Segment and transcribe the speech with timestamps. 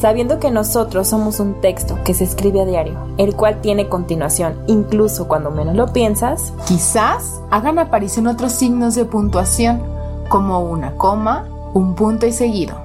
[0.00, 4.62] sabiendo que nosotros somos un texto que se escribe a diario, el cual tiene continuación,
[4.66, 9.82] incluso cuando menos lo piensas, quizás hagan aparición otros signos de puntuación,
[10.28, 12.76] como una coma, un punto y seguido.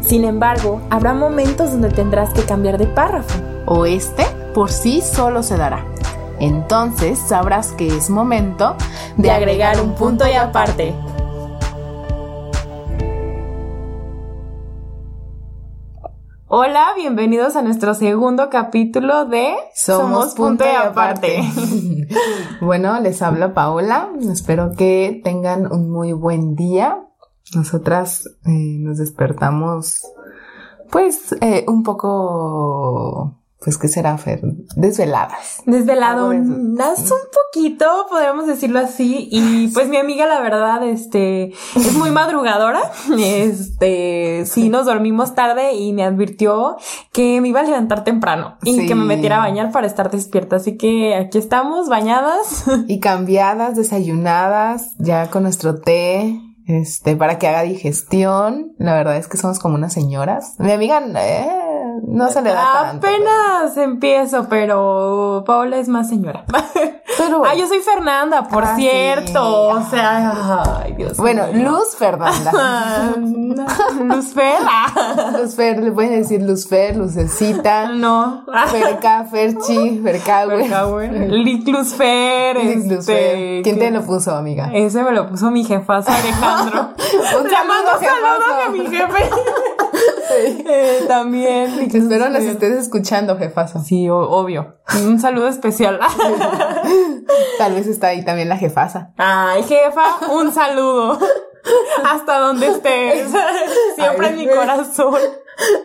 [0.00, 3.40] Sin embargo, habrá momentos donde tendrás que cambiar de párrafo.
[3.66, 4.24] O este
[4.54, 5.84] por sí solo se dará.
[6.38, 8.76] Entonces sabrás que es momento
[9.16, 10.94] de agregar un punto y aparte.
[16.58, 21.42] Hola, bienvenidos a nuestro segundo capítulo de Somos, Punto y Aparte.
[22.62, 24.08] bueno, les habla Paola.
[24.32, 27.04] Espero que tengan un muy buen día.
[27.54, 30.00] Nosotras eh, nos despertamos,
[30.90, 34.42] pues, eh, un poco pues, ¿qué será, Fer?
[34.76, 35.60] Desveladas.
[35.66, 39.28] Desvelado, un poquito, podríamos decirlo así.
[39.28, 42.80] Y pues mi amiga, la verdad, este, es muy madrugadora.
[43.18, 46.76] Este, sí, nos dormimos tarde y me advirtió
[47.12, 50.54] que me iba a levantar temprano y que me metiera a bañar para estar despierta.
[50.54, 52.66] Así que aquí estamos, bañadas.
[52.86, 58.72] Y cambiadas, desayunadas, ya con nuestro té este, para que haga digestión.
[58.78, 60.56] La verdad es que somos como unas señoras.
[60.58, 61.48] Mi amiga, eh,
[62.06, 63.06] no se le da tanto.
[63.06, 66.44] Apenas empiezo, pero Paola es más señora.
[67.18, 69.68] Pero, ah, yo soy Fernanda, por ah, cierto.
[69.68, 73.14] O sea, ay, Dios Bueno, Luz Fernanda.
[74.02, 74.58] Luz Fer.
[75.40, 77.88] Luz Fer, le pueden decir Luz Fer, Lucecita.
[77.88, 78.44] No.
[78.70, 81.08] Ferca, Ferchi, Fercahue.
[81.28, 82.56] Lic Luz Fer.
[82.58, 84.70] Este, ¿Quién te lo puso, amiga?
[84.74, 86.90] Ese me lo puso mi jefazo Alejandro.
[87.40, 89.30] un saludo, a mi jefe.
[90.38, 91.90] Eh, también.
[91.92, 93.80] Espero las estés escuchando, jefazo.
[93.80, 94.76] Sí, obvio.
[95.04, 96.00] Un saludo especial.
[97.58, 99.12] Tal vez está ahí también la jefasa.
[99.16, 101.18] Ay, jefa, un saludo.
[102.04, 103.28] Hasta donde estés.
[103.96, 105.20] Siempre en mi corazón.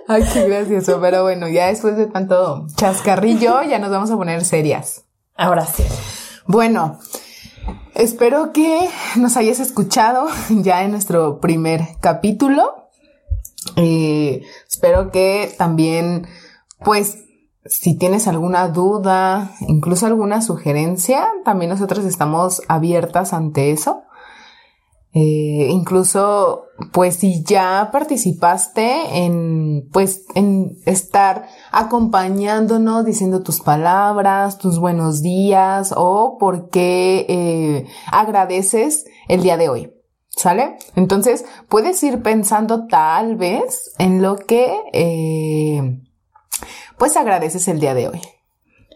[0.08, 1.00] Ay, qué gracioso.
[1.02, 5.06] Pero bueno, ya después de tanto chascarrillo, ya nos vamos a poner serias.
[5.36, 5.84] Ahora sí.
[6.46, 7.00] Bueno,
[7.96, 12.90] espero que nos hayas escuchado ya en nuestro primer capítulo.
[13.76, 16.28] Eh, espero que también,
[16.84, 17.18] pues,
[17.66, 24.04] si tienes alguna duda, incluso alguna sugerencia, también nosotros estamos abiertas ante eso.
[25.14, 34.80] Eh, incluso, pues si ya participaste en, pues, en estar acompañándonos, diciendo tus palabras, tus
[34.80, 40.01] buenos días o por qué eh, agradeces el día de hoy.
[40.36, 40.78] ¿Sale?
[40.96, 46.00] Entonces, puedes ir pensando tal vez en lo que, eh,
[46.98, 48.22] pues agradeces el día de hoy.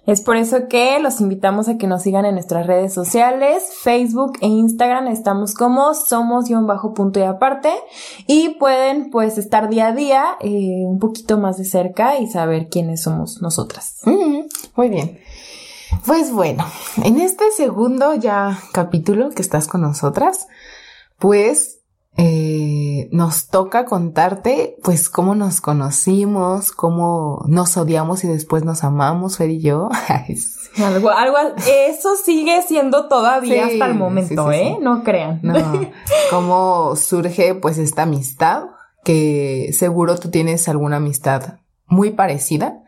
[0.06, 4.34] Es por eso que los invitamos a que nos sigan en nuestras redes sociales, Facebook
[4.40, 5.07] e Instagram.
[5.07, 7.73] Estamos como somos-punto y aparte.
[8.28, 12.69] Y pueden pues estar día a día eh, un poquito más de cerca y saber
[12.69, 14.02] quiénes somos nosotras.
[14.75, 15.19] muy bien.
[16.06, 16.66] Pues bueno,
[17.03, 20.47] en este segundo ya capítulo que estás con nosotras,
[21.20, 21.80] pues
[22.18, 29.38] eh, nos toca contarte, pues, cómo nos conocimos, cómo nos odiamos y después nos amamos,
[29.38, 29.90] Fer y yo.
[30.78, 31.38] algo, algo,
[31.68, 34.78] eso sigue siendo todavía hasta el momento, ¿eh?
[34.80, 35.42] No crean.
[35.44, 35.56] No,
[36.30, 38.64] cómo surge, pues, esta amistad,
[39.03, 42.82] que seguro tú tienes alguna amistad muy parecida.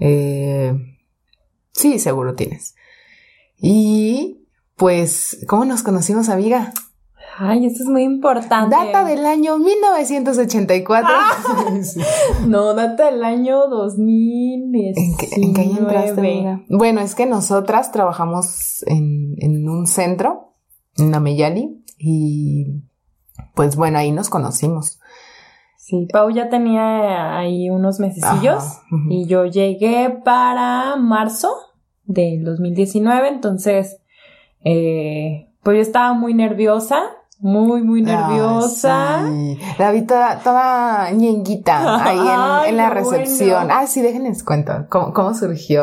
[0.00, 0.74] Eh,
[1.72, 2.74] sí, seguro tienes.
[3.58, 4.46] Y,
[4.76, 6.72] pues, ¿cómo nos conocimos, amiga?
[7.38, 8.74] Ay, eso es muy importante.
[8.74, 11.08] Data del año 1984.
[11.12, 11.70] Ah.
[12.46, 14.94] no, data del año 2019.
[14.96, 20.54] ¿En qué, ¿en qué año entraste, Bueno, es que nosotras trabajamos en, en un centro,
[20.96, 22.82] en Ameyali, y
[23.54, 24.98] pues bueno, ahí nos conocimos.
[25.76, 31.52] Sí, Pau ya tenía ahí unos mesecillos y yo llegué para marzo
[32.04, 33.98] del 2019, entonces
[34.64, 39.20] eh, pues yo estaba muy nerviosa muy, muy nerviosa.
[39.78, 43.68] La vi toda, toda ñenguita ahí en, la recepción.
[43.70, 45.82] Ah, sí, déjenles cuento cómo, cómo surgió.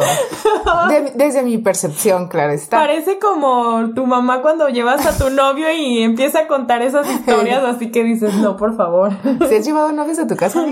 [1.16, 2.78] desde mi percepción, claro está.
[2.78, 7.64] Parece como tu mamá cuando llevas a tu novio y empieza a contar esas historias,
[7.64, 9.14] así que dices, no, por favor.
[9.48, 10.66] ¿Se has llevado novios a tu casa?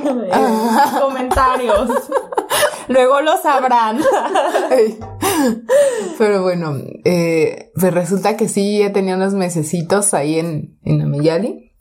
[1.00, 1.92] Comentarios.
[2.88, 4.00] Luego lo sabrán.
[6.18, 11.72] Pero bueno, eh, pues resulta que sí, ya tenía unos mesecitos ahí en, en Ameyali.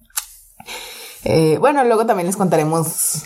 [1.24, 3.24] Eh, bueno, luego también les contaremos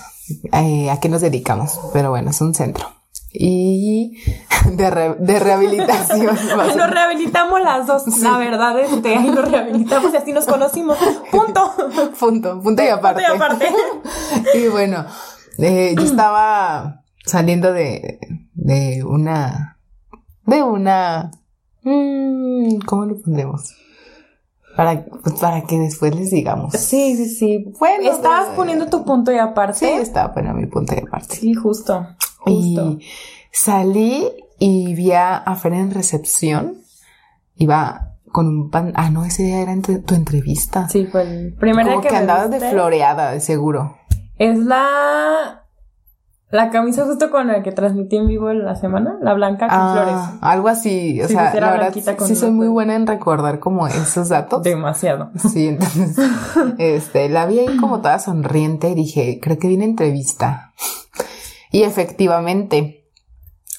[0.52, 2.86] eh, a qué nos dedicamos, pero bueno, es un centro.
[3.32, 4.19] Y
[4.72, 6.26] de, re- de rehabilitación.
[6.76, 10.96] Nos rehabilitamos las dos, la verdad, este, ahí nos rehabilitamos y así nos conocimos.
[11.32, 11.75] Punto.
[12.19, 13.22] Punto, punto y aparte.
[13.22, 13.66] y aparte.
[14.54, 15.04] y bueno,
[15.58, 18.19] eh, yo estaba saliendo de,
[18.54, 19.74] de una,
[20.46, 21.31] de una,
[21.82, 23.75] mm, ¿cómo le pondremos?
[24.76, 25.05] Para,
[25.41, 26.73] para que después les digamos.
[26.75, 27.73] Sí, sí, sí.
[27.79, 29.79] Bueno, Estabas poniendo tu punto y aparte.
[29.79, 31.37] Sí, estaba poniendo mi punto y aparte.
[31.37, 32.06] Sí, justo.
[32.38, 32.50] Justo.
[32.50, 33.00] Y
[33.52, 36.79] salí y vi a, Fer en recepción.
[37.56, 38.93] Iba con un pan.
[38.97, 40.88] Ah, no, ese día era entre- tu entrevista.
[40.88, 43.97] Sí, fue el primer Como día que, andabas de floreada, de seguro.
[44.38, 45.63] Es la
[46.54, 49.76] la camisa justo con la que transmití en vivo en la semana, la blanca con
[49.76, 50.38] Ah, flores.
[50.40, 51.20] algo así.
[51.20, 54.62] O Sí, sea, la verdad, con sí soy muy buena en recordar como esos datos.
[54.62, 55.32] Demasiado.
[55.52, 56.16] Sí, entonces,
[56.78, 60.72] este, la vi ahí como toda sonriente y dije, creo que viene entrevista.
[61.72, 63.04] Y efectivamente,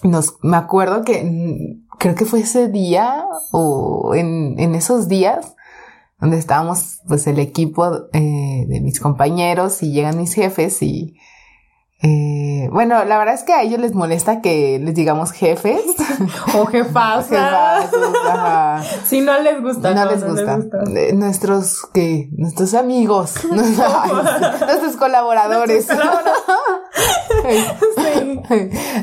[0.03, 3.23] nos, me acuerdo que mm, creo que fue ese día
[3.53, 5.55] o en, en esos días
[6.19, 11.15] donde estábamos, pues, el equipo eh, de mis compañeros y llegan mis jefes y,
[12.07, 15.81] eh, bueno, la verdad es que a ellos les molesta que les digamos jefes.
[16.55, 16.67] O
[17.35, 18.83] ajá.
[19.05, 19.93] Si no les gusta.
[19.93, 20.59] No, les gusta.
[20.95, 22.29] Eh, Nuestros, ¿qué?
[22.31, 23.33] Nuestros amigos.
[23.49, 25.87] Nuestros colaboradores.
[27.97, 28.41] Sí.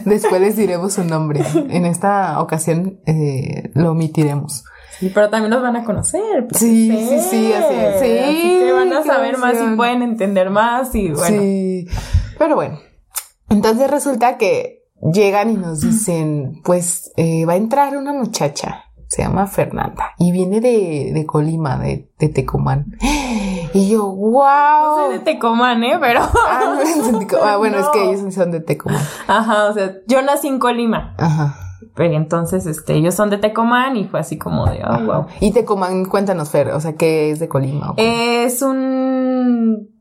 [0.04, 1.44] Después les diremos su nombre.
[1.54, 4.64] En esta ocasión eh, lo omitiremos.
[4.98, 6.46] Sí, pero también nos van a conocer.
[6.48, 8.00] pues, Sí, sí, sí, así es.
[8.00, 11.42] Sí, Así que van a saber más y pueden entender más y bueno.
[11.42, 11.88] Sí.
[12.38, 12.91] Pero bueno.
[13.52, 18.84] Entonces resulta que llegan y nos dicen, pues eh, va a entrar una muchacha.
[19.08, 22.96] Se llama Fernanda y viene de, de Colima, de, de Tecumán.
[23.74, 24.42] Y yo, wow.
[24.42, 25.96] No soy de Tecomán, ¿eh?
[25.98, 26.20] Pero...
[26.46, 29.02] Ah, no ah, bueno, es que ellos son de Tecumán.
[29.26, 31.14] Ajá, o sea, yo nací en Colima.
[31.16, 31.56] Ajá.
[31.94, 35.26] Pero entonces, este, ellos son de Tecomán y fue así como de, oh, wow.
[35.40, 37.94] Y Tecumán, cuéntanos, Fer, o sea, ¿qué es de Colima?
[37.96, 39.91] Es un...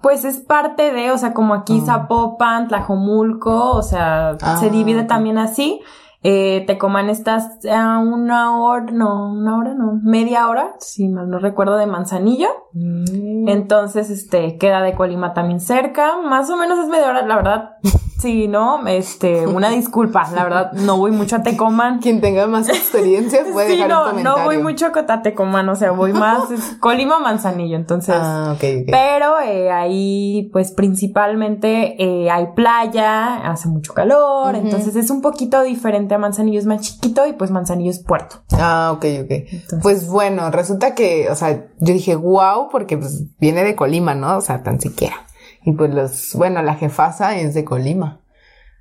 [0.00, 1.86] Pues es parte de, o sea, como aquí Ah.
[1.86, 5.80] Zapopan, Tlajomulco, o sea, Ah, se divide también así.
[6.22, 7.38] Eh, Tecomán está
[7.72, 12.48] a una hora, no, una hora, no, media hora, si mal no recuerdo, de Manzanillo.
[12.74, 13.48] Mm.
[13.48, 16.18] Entonces, este, queda de Colima también cerca.
[16.22, 17.70] Más o menos es media hora, la verdad.
[18.20, 22.00] Sí, no, este, una disculpa, la verdad, no voy mucho a Tecomán.
[22.00, 24.38] Quien tenga más experiencia puede Sí, dejar un no, comentario.
[24.38, 28.14] no voy mucho a Tecomán, o sea, voy más es Colima Manzanillo, entonces.
[28.18, 28.88] Ah, ok, ok.
[28.90, 35.62] Pero eh, ahí, pues principalmente eh, hay playa, hace mucho calor, entonces es un poquito
[35.62, 38.36] diferente a Manzanillo, es más chiquito y pues Manzanillo es puerto.
[38.52, 39.30] Ah, ok, ok.
[39.30, 44.14] Entonces- Pues bueno, resulta que, o sea, yo dije, wow, porque pues viene de Colima,
[44.14, 44.36] ¿no?
[44.36, 45.16] O sea, tan siquiera.
[45.62, 48.20] Y pues los, bueno, la jefasa es de Colima.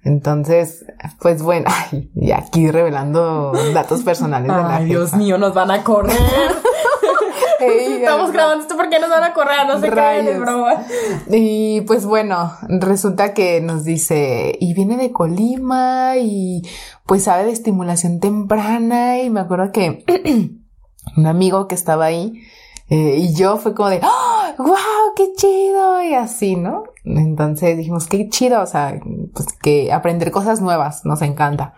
[0.04, 0.86] Entonces,
[1.20, 5.18] pues bueno, ay, y aquí revelando datos personales de la Ay, Dios jefa.
[5.18, 6.16] mío, nos van a correr.
[7.60, 10.84] Estamos grabando esto porque nos van a correr, no se crean, es broma.
[11.30, 16.62] Y pues bueno, resulta que nos dice, y viene de Colima y
[17.06, 20.06] pues sabe de estimulación temprana y me acuerdo que
[21.18, 22.42] un amigo que estaba ahí
[22.90, 26.02] eh, y yo fue como de, ¡Oh, wow, qué chido!
[26.04, 26.84] Y así, ¿no?
[27.04, 29.00] Entonces dijimos, qué chido, o sea,
[29.34, 31.76] pues que aprender cosas nuevas nos encanta.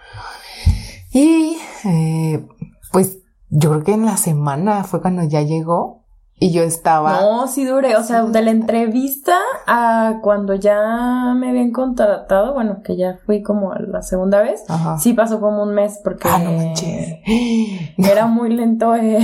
[1.12, 2.48] Y eh,
[2.92, 3.20] pues
[3.50, 6.01] yo creo que en la semana fue cuando ya llegó
[6.44, 7.22] y yo estaba...
[7.22, 12.82] No, sí duré, o sea, de la entrevista a cuando ya me habían contratado, bueno,
[12.84, 14.98] que ya fui como la segunda vez, Ajá.
[14.98, 17.20] sí pasó como un mes porque Ah, no manches.
[17.98, 19.20] era muy lento eh,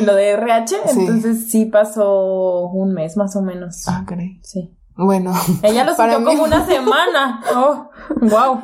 [0.06, 1.00] lo de RH, Sí.
[1.00, 3.86] entonces sí pasó un mes más o menos.
[3.86, 4.40] Ah, caray.
[4.42, 4.74] Sí.
[4.96, 5.32] Bueno,
[5.62, 7.42] Ella lo sintió mí- como una semana.
[7.54, 8.60] Oh, wow.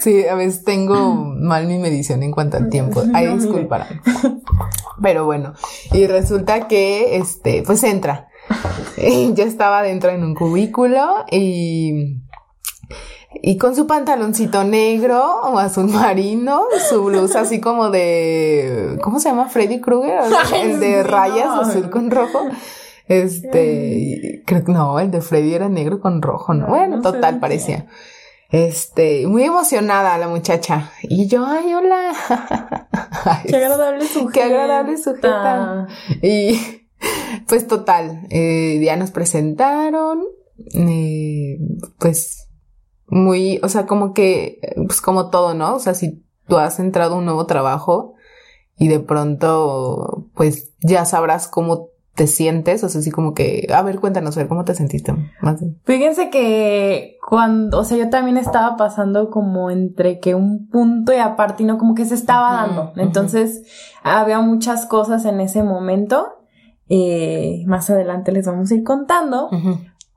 [0.00, 3.02] sí, a veces tengo mal mi medición en cuanto al tiempo.
[3.14, 4.00] Ahí disculparán.
[5.02, 5.54] Pero bueno,
[5.92, 8.28] y resulta que, este, pues entra.
[8.96, 12.20] Y Yo estaba dentro en un cubículo y,
[13.42, 19.28] y con su pantaloncito negro o azul marino, su blusa así como de, ¿cómo se
[19.30, 19.48] llama?
[19.48, 20.20] Freddy Krueger,
[20.62, 22.40] el de rayas azul con rojo.
[23.08, 26.66] Este, creo que no, el de Freddy era negro con rojo, ¿no?
[26.66, 27.86] No, Bueno, no total parecía.
[28.50, 30.90] Este, muy emocionada la muchacha.
[31.02, 32.12] Y yo, ay, hola.
[33.24, 34.32] Ay, Qué agradable sujeta.
[34.32, 35.86] Qué agradable sujeta.
[36.22, 36.60] Y
[37.48, 40.22] pues total, eh, ya nos presentaron,
[40.74, 41.58] eh,
[41.98, 42.48] pues
[43.08, 45.74] muy, o sea, como que, pues como todo, ¿no?
[45.74, 48.14] O sea, si tú has entrado a un nuevo trabajo
[48.78, 52.82] y de pronto, pues ya sabrás cómo te sientes?
[52.82, 55.14] O sea, así como que, a ver, cuéntanos, a ver, ¿cómo te sentiste?
[55.40, 55.62] Más.
[55.84, 61.18] Fíjense que cuando, o sea, yo también estaba pasando como entre que un punto y
[61.18, 62.92] aparte, y no como que se estaba dando.
[62.96, 63.64] Entonces,
[64.02, 66.26] había muchas cosas en ese momento.
[66.88, 69.50] Eh, más adelante les vamos a ir contando.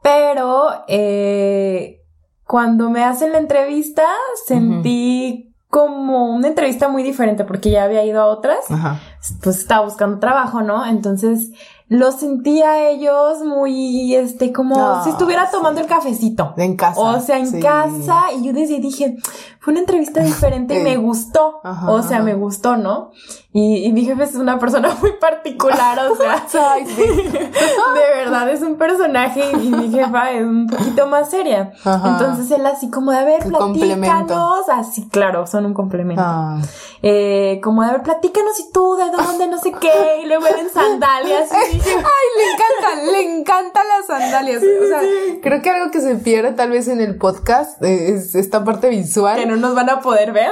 [0.02, 2.02] Pero eh,
[2.46, 4.08] cuando me hacen la entrevista,
[4.48, 8.72] sentí como una entrevista muy diferente porque ya había ido a otras.
[8.72, 9.00] Ajá.
[9.44, 10.86] Pues estaba buscando trabajo, ¿no?
[10.86, 11.52] Entonces
[11.90, 16.54] los sentí a ellos muy, este, como Ah, si estuviera tomando el cafecito.
[16.56, 17.00] En casa.
[17.02, 17.60] O sea, en sí.
[17.60, 19.18] casa, y yo desde dije,
[19.60, 21.60] fue una entrevista diferente y me gustó.
[21.64, 22.26] Ajá, o sea, ajá.
[22.26, 23.10] me gustó, ¿no?
[23.52, 27.02] Y, y mi jefe es una persona muy particular, o sea, Ay, sí.
[27.04, 31.74] de verdad es un personaje y mi jefa es un poquito más seria.
[31.84, 32.10] Ajá.
[32.10, 34.70] Entonces él así como de, a ver, platícanos.
[34.70, 36.22] Así, claro, son un complemento.
[36.24, 36.60] Ah.
[37.02, 40.22] Eh, como de, a ver, platícanos y tú, de dónde, no sé qué.
[40.24, 41.50] Y luego en sandalias.
[41.52, 44.62] Y Ay, le encanta, le encantan las sandalias.
[44.62, 45.02] o sea,
[45.42, 48.90] creo que algo que se pierde tal vez en el podcast eh, es esta parte
[48.90, 49.40] visual.
[49.40, 50.52] que no nos van a poder ver.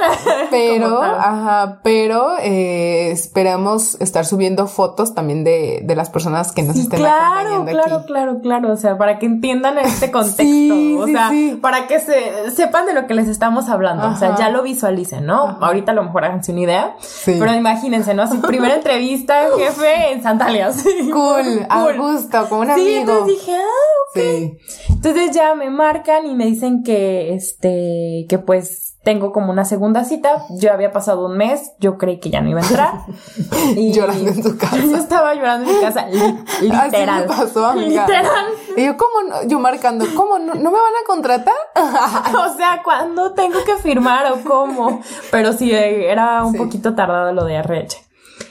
[0.50, 6.74] Pero, ajá, pero eh, esperamos estar subiendo fotos también de, de las personas que nos
[6.76, 8.06] Sí, estén claro, acompañando claro, aquí.
[8.06, 8.72] claro, claro.
[8.72, 10.42] O sea, para que entiendan este contexto.
[10.42, 11.58] Sí, o sí, sea, sí.
[11.60, 14.08] para que se sepan de lo que les estamos hablando.
[14.08, 15.58] O sea, ya lo visualicen, ¿no?
[15.60, 16.96] Ahorita a lo mejor háganse una idea.
[17.00, 17.36] Sí.
[17.38, 18.26] Pero imagínense, ¿no?
[18.26, 20.84] Su primera entrevista, jefe, en sandalias.
[21.12, 21.96] Cool, a Cool.
[21.98, 23.00] gusto, como un Sí, amigo.
[23.00, 24.58] entonces dije, ah, Sí.
[24.90, 30.04] Entonces ya me marcan y me dicen que, este, que pues tengo como una segunda
[30.04, 30.44] cita.
[30.50, 32.92] Yo había pasado un mes, yo creí que ya no iba a entrar.
[33.76, 34.76] Y Llorando en tu casa.
[34.84, 37.24] Yo estaba llorando en mi casa, li- literal.
[37.24, 38.06] Así me pasó, amiga.
[38.06, 38.46] Literal.
[38.76, 39.42] Y yo, ¿cómo no?
[39.44, 41.54] Yo marcando, ¿cómo no, no me van a contratar?
[42.38, 45.00] O sea, ¿cuándo tengo que firmar o cómo?
[45.30, 46.58] Pero sí, eh, era un Sí.
[46.58, 47.96] poquito tardado lo de RH.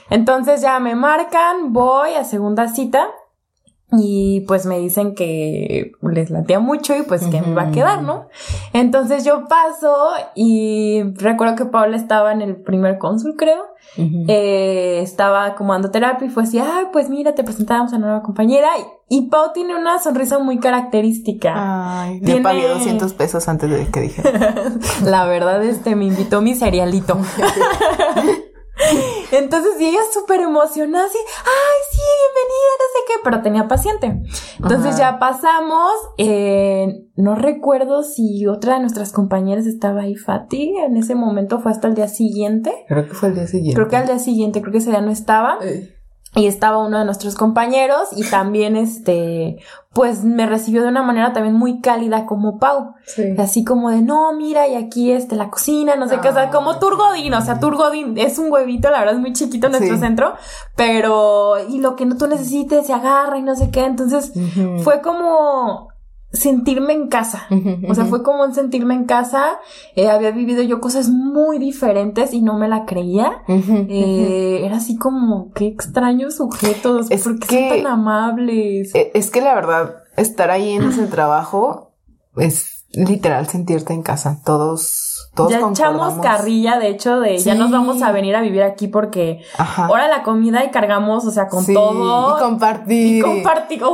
[0.10, 3.08] Entonces ya me marcan, voy a segunda cita
[3.92, 8.04] y pues me dicen que les latía mucho y pues que me iba a quedar,
[8.04, 8.28] ¿no?
[8.74, 9.96] Entonces yo paso
[10.36, 13.64] y recuerdo que Paula estaba en el primer cónsul, creo.
[13.98, 18.08] Eh, estaba como dando terapia y fue así, ay, pues mira, te presentamos a una
[18.08, 18.68] nueva compañera.
[19.08, 21.54] Y, y Pau tiene una sonrisa muy característica.
[21.56, 24.54] Ay, Tiene- le pagué 200 pesos antes de que dijera.
[25.06, 27.18] La verdad, este, me invitó mi cerealito.
[29.32, 34.22] Entonces, y ella súper emocionada, así, ay, sí, bienvenida, no sé qué, pero tenía paciente.
[34.62, 35.14] Entonces Ajá.
[35.14, 41.16] ya pasamos, eh, no recuerdo si otra de nuestras compañeras estaba ahí, Fati, en ese
[41.16, 42.86] momento fue hasta el día siguiente.
[42.88, 43.76] Creo que fue el día siguiente.
[43.76, 45.58] Creo que al día siguiente, creo que ese día no estaba.
[45.64, 45.97] Eh,
[46.38, 49.58] Y estaba uno de nuestros compañeros y también, este,
[49.94, 52.94] pues me recibió de una manera también muy cálida como Pau.
[53.06, 53.36] sí.
[53.40, 56.44] Así como de, no, mira, y aquí este, la cocina, no sé qué, o sea,
[56.44, 56.52] Ah.
[56.52, 59.96] como Turgodín, o sea, Turgodín es un huevito, la verdad es muy chiquito en nuestro
[59.96, 60.00] Sí.
[60.02, 60.36] centro,
[60.76, 64.32] pero, y lo que no tú necesites se agarra y no sé qué, entonces
[64.84, 65.90] fue como
[66.32, 67.48] sentirme en casa.
[67.90, 69.60] O sea, fue como un sentirme en casa,
[69.96, 73.44] eh, había vivido yo cosas muy diferentes y no me la creía.
[73.48, 78.94] Eh, era así como, qué extraños sujetos, Es porque que- son tan amables.
[78.94, 81.94] Eh, Es que la verdad, estar ahí en ese trabajo
[82.36, 84.40] es literal sentirte en casa.
[84.46, 88.64] Todos, todos ya echamos carrilla, de hecho, de ya nos vamos a venir a vivir
[88.64, 89.86] aquí porque Ajá.
[89.86, 92.38] ahora la comida y cargamos, o sea, con Sí, todo.
[92.38, 93.26] Y compartir.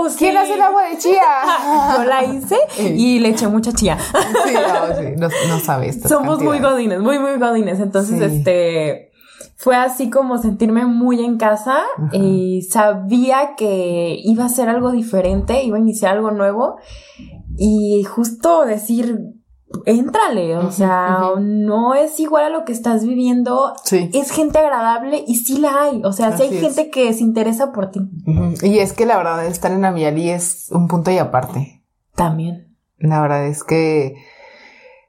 [0.09, 0.15] sí.
[0.17, 1.21] ¿Quién hace el agua de chía?
[1.97, 3.97] Yo la hice y le eché mucha chía.
[4.00, 6.01] Sí, no, sí, no, no sabes.
[6.07, 7.79] Somos muy godines, muy, muy godines.
[7.79, 9.12] Entonces, este,
[9.57, 11.79] fue así como sentirme muy en casa
[12.12, 16.77] y sabía que iba a ser algo diferente, iba a iniciar algo nuevo
[17.57, 19.17] y justo decir,
[19.86, 23.74] éntrale, o sea, no es igual a lo que estás viviendo.
[23.83, 24.10] Sí.
[24.13, 26.62] Es gente agradable y sí la hay, o sea, sí hay es.
[26.62, 28.01] gente que se interesa por ti.
[28.62, 31.81] Y es que la verdad, estar en Amiali es un punto y aparte.
[32.15, 32.69] también.
[33.00, 34.15] La verdad es que,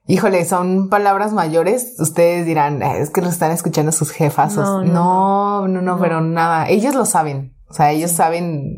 [0.07, 1.95] híjole, son palabras mayores.
[2.01, 4.57] Ustedes dirán, "Eh, es que lo están escuchando sus jefas.
[4.57, 6.01] No, No, no, no, no, No.
[6.01, 6.69] pero nada.
[6.69, 7.55] Ellos lo saben.
[7.69, 8.75] O sea, ellos saben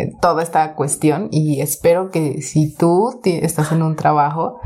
[0.00, 4.60] eh, toda esta cuestión y espero que si tú estás en un trabajo,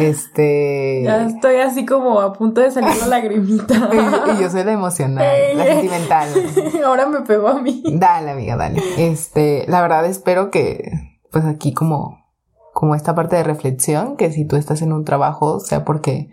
[0.00, 1.02] este...
[1.04, 3.74] Ya estoy así como a punto de salir la lagrimita.
[3.92, 6.28] y, y yo soy la emocional, la sentimental.
[6.84, 7.82] Ahora me pegó a mí.
[7.92, 8.82] Dale, amiga, dale.
[8.96, 10.90] Este, la verdad espero que,
[11.30, 12.24] pues aquí como,
[12.72, 16.30] como esta parte de reflexión, que si tú estás en un trabajo, sea porque,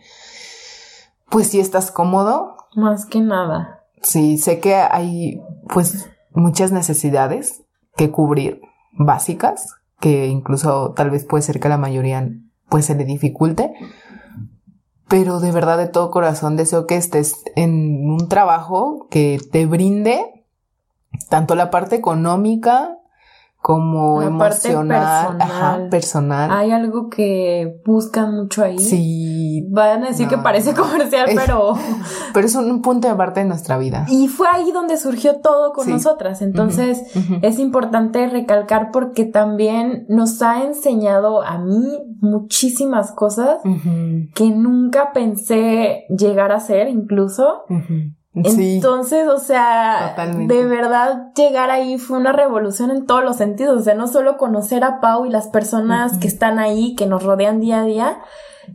[1.30, 3.84] pues si estás cómodo, Más que nada.
[4.02, 5.42] sí, sé que hay,
[5.74, 7.64] pues, muchas necesidades
[7.98, 8.62] que cubrir,
[8.94, 12.30] básicas, que incluso tal vez puede ser que a la mayoría,
[12.70, 13.74] pues, se le dificulte.
[15.08, 20.46] Pero de verdad, de todo corazón, deseo que estés en un trabajo que te brinde
[21.30, 22.97] tanto la parte económica
[23.62, 25.90] como emocional, personal.
[25.90, 26.52] personal.
[26.52, 28.80] Hay algo que buscan mucho ahí.
[28.80, 29.68] Sí.
[29.70, 31.74] Van a decir que parece comercial, pero.
[32.34, 34.06] pero es un punto de parte de nuestra vida.
[34.08, 36.42] Y fue ahí donde surgió todo con nosotras.
[36.42, 37.02] Entonces,
[37.42, 43.60] es importante recalcar porque también nos ha enseñado a mí muchísimas cosas
[44.34, 47.64] que nunca pensé llegar a ser, incluso.
[48.44, 53.84] Entonces, o sea, de verdad llegar ahí fue una revolución en todos los sentidos, o
[53.84, 57.60] sea, no solo conocer a Pau y las personas que están ahí, que nos rodean
[57.60, 58.20] día a día,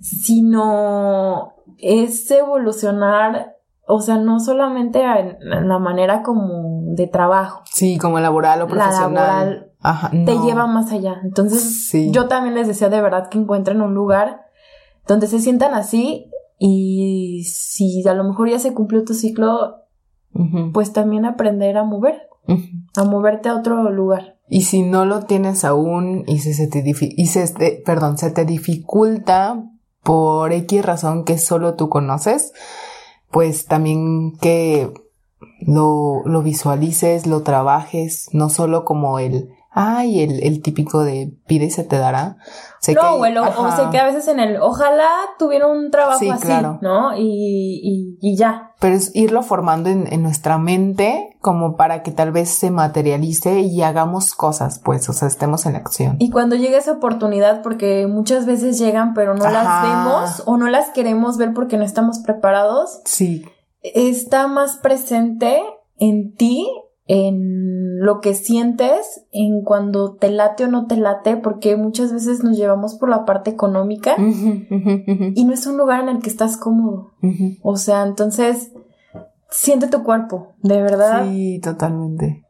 [0.00, 7.62] sino es evolucionar, o sea, no solamente en, la manera como de trabajo.
[7.70, 9.14] Sí, como laboral o profesional.
[9.14, 11.20] La laboral Ajá, te lleva más allá.
[11.24, 14.46] Entonces, yo también les decía de verdad que encuentren un lugar
[15.06, 16.30] donde se sientan así
[16.64, 19.78] y si a lo mejor ya se cumplió tu ciclo,
[20.72, 22.28] pues también aprender a mover,
[22.94, 24.36] a moverte a otro lugar.
[24.48, 29.60] Y si no lo tienes aún y se, te, y se perdón, se te dificulta
[30.04, 32.52] por X razón que solo tú conoces,
[33.32, 34.94] pues también que
[35.66, 41.64] lo, lo visualices, lo trabajes, no solo como el, ay, el, el típico de pide
[41.64, 42.36] y se te dará.
[42.82, 45.08] Sé no, que, o, sé que a veces en el, ojalá
[45.38, 47.16] tuviera un trabajo así, ¿no?
[47.16, 48.72] Y, y, y, ya.
[48.80, 53.60] Pero es irlo formando en, en, nuestra mente como para que tal vez se materialice
[53.60, 56.16] y hagamos cosas, pues, o sea, estemos en acción.
[56.18, 60.68] Y cuando llegue esa oportunidad, porque muchas veces llegan, pero no las vemos o no
[60.68, 63.00] las queremos ver porque no estamos preparados.
[63.04, 63.44] Sí.
[63.82, 65.62] Está más presente
[65.98, 66.66] en ti
[67.06, 72.42] en lo que sientes, en cuando te late o no te late, porque muchas veces
[72.44, 76.56] nos llevamos por la parte económica y no es un lugar en el que estás
[76.56, 77.12] cómodo.
[77.62, 78.72] O sea, entonces,
[79.50, 81.26] siente tu cuerpo, de verdad.
[81.28, 82.44] Sí, totalmente.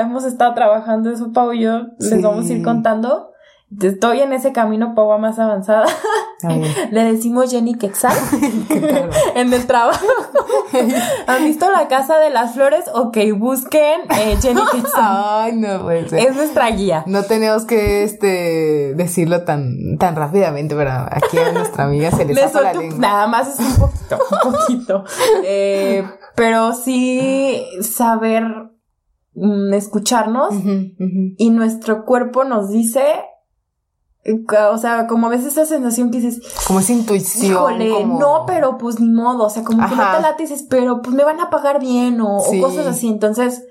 [0.00, 3.30] hemos estado trabajando eso, Pau y yo, les vamos a ir contando.
[3.80, 5.86] Estoy en ese camino Pau más avanzada.
[6.90, 8.16] Le decimos Jenny Quetzal
[9.34, 10.06] en el trabajo.
[11.26, 12.84] ¿Han visto la casa de las flores?
[12.94, 14.60] Ok, busquen eh, Jenny.
[14.96, 16.28] Ay, no puede ser.
[16.28, 17.04] Es nuestra guía.
[17.06, 22.34] No tenemos que este decirlo tan, tan rápidamente, pero aquí a nuestra amiga se le,
[22.34, 22.98] le la lengua.
[22.98, 25.04] Nada más es un poquito, un poquito.
[25.44, 28.44] Eh, pero sí saber
[29.34, 33.02] mm, escucharnos y nuestro cuerpo nos dice
[34.70, 36.42] o sea, como ves esa sensación que dices.
[36.66, 37.52] Como esa intuición.
[37.52, 39.44] Híjole, no, pero pues ni modo.
[39.44, 42.20] O sea, como que no te late dices, pero pues me van a pagar bien
[42.20, 43.08] o, cosas así.
[43.08, 43.64] Entonces,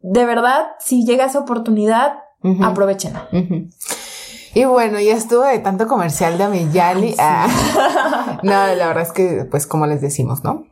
[0.00, 2.18] de verdad, si llega esa oportunidad,
[2.62, 3.28] aprovechenla.
[4.54, 7.14] Y bueno, ya estuvo de tanto comercial de Amiyali.
[7.18, 7.46] Ah.
[8.42, 10.64] no, la verdad es que, pues, como les decimos, ¿no?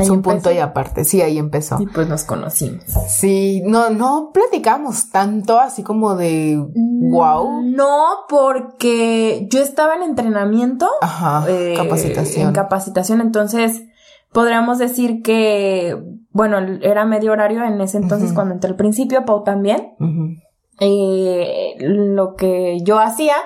[0.00, 1.80] Es un punto y aparte, sí, ahí empezó.
[1.80, 2.84] Y pues nos conocimos.
[3.08, 7.62] Sí, no, no platicamos tanto así como de wow.
[7.62, 10.88] Mm, no, porque yo estaba en entrenamiento.
[11.00, 12.48] Ajá, eh, capacitación.
[12.48, 13.82] En capacitación, entonces
[14.32, 15.96] podríamos decir que,
[16.30, 19.94] bueno, era medio horario en ese entonces cuando entré al principio, Pau también.
[20.80, 23.36] Eh, lo que yo hacía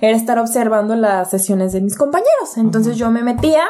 [0.00, 2.56] era estar observando las sesiones de mis compañeros.
[2.56, 3.64] Entonces yo me metía,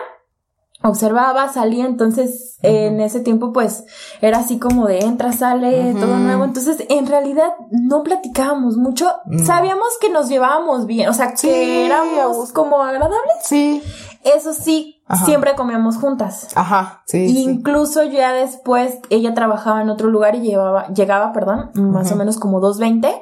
[0.83, 3.85] observaba, salía, entonces en ese tiempo pues
[4.21, 9.11] era así como de entra, sale, todo nuevo, entonces en realidad no platicábamos mucho,
[9.45, 13.37] sabíamos que nos llevábamos bien, o sea, que éramos como agradables.
[13.43, 13.83] Sí.
[14.25, 16.49] Eso sí, siempre comíamos juntas.
[16.55, 17.25] Ajá, sí.
[17.39, 22.37] Incluso ya después ella trabajaba en otro lugar y llevaba, llegaba, perdón, más o menos
[22.39, 23.21] como 2.20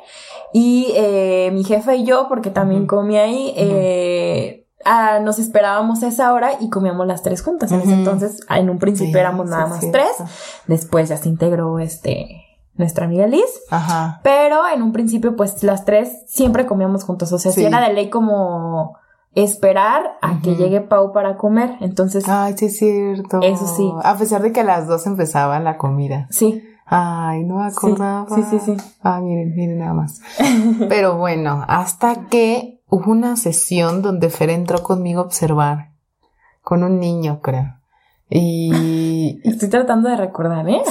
[0.53, 4.65] y eh, mi jefe y yo, porque también comía ahí, eh,
[5.22, 7.72] Nos esperábamos a esa hora y comíamos las tres juntas.
[7.72, 10.12] En ese entonces, en un principio éramos nada más tres.
[10.66, 12.42] Después ya se integró este
[12.75, 13.62] nuestra amiga Liz.
[13.70, 14.20] Ajá.
[14.22, 17.33] Pero en un principio, pues las tres siempre comíamos juntos.
[17.33, 18.96] O sea, si era de ley como
[19.35, 21.77] esperar a que llegue Pau para comer.
[21.81, 22.29] Entonces.
[22.29, 23.40] Ay, sí es cierto.
[23.42, 23.90] Eso sí.
[24.03, 26.27] A pesar de que las dos empezaban la comida.
[26.31, 26.62] Sí.
[26.87, 28.27] Ay, no me acordaba.
[28.35, 28.77] Sí, sí, sí.
[29.03, 30.20] Ah, miren, miren nada más.
[30.88, 35.92] Pero bueno, hasta que hubo una sesión donde Fer entró conmigo a observar,
[36.62, 37.79] con un niño, creo.
[38.29, 39.40] Y...
[39.49, 40.83] Estoy tratando de recordar, ¿eh?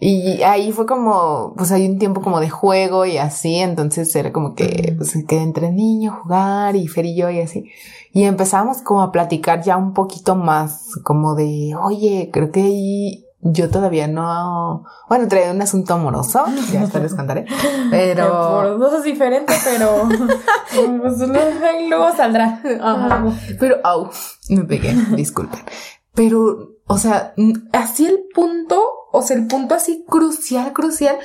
[0.00, 4.32] Y ahí fue como, pues hay un tiempo como de juego y así, entonces era
[4.32, 7.70] como que, pues que entre niño jugar y Fer y yo y así.
[8.12, 13.24] Y empezamos como a platicar ya un poquito más, como de, oye, creo que ahí
[13.44, 14.84] yo todavía no.
[15.08, 17.44] Bueno, traía un asunto amoroso, ya después les contaré.
[17.90, 18.28] Pero.
[18.30, 20.08] Por dos es diferente, pero.
[21.00, 21.18] pues,
[21.88, 22.60] luego saldrá.
[23.60, 24.10] Pero, au,
[24.48, 25.60] me pegué, disculpen.
[26.14, 27.34] Pero, o sea,
[27.72, 31.18] así el punto, o sea, el punto así crucial, crucial,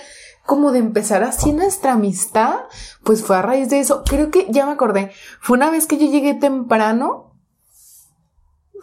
[0.46, 2.56] como de empezar así nuestra amistad,
[3.04, 4.04] pues fue a raíz de eso.
[4.04, 5.12] Creo que ya me acordé.
[5.40, 7.29] Fue una vez que yo llegué temprano.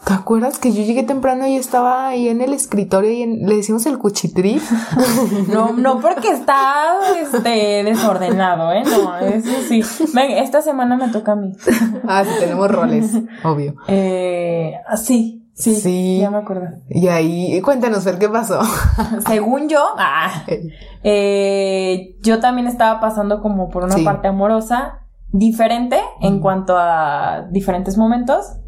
[0.05, 3.87] ¿Te acuerdas que yo llegué temprano y estaba ahí en el escritorio y le decimos
[3.87, 4.61] el cuchitrí?
[5.49, 8.83] No, no porque está este, desordenado, ¿eh?
[8.85, 9.83] No, eso sí.
[10.15, 11.53] Ven, esta semana me toca a mí.
[12.09, 13.75] Ah, sí, tenemos roles, obvio.
[13.89, 16.67] Eh, sí, Sí, sí, ya me acuerdo.
[16.91, 18.61] Y ahí, cuéntanos, Fer, ¿qué pasó?
[19.27, 20.45] Según yo, ah,
[21.03, 27.97] eh, yo también estaba pasando como por una parte amorosa diferente en cuanto a diferentes
[27.97, 28.59] momentos.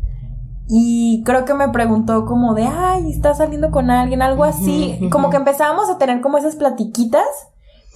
[0.68, 4.22] Y creo que me preguntó como de, ay, ¿estás saliendo con alguien?
[4.22, 5.08] Algo así.
[5.10, 7.24] Como que empezábamos a tener como esas platiquitas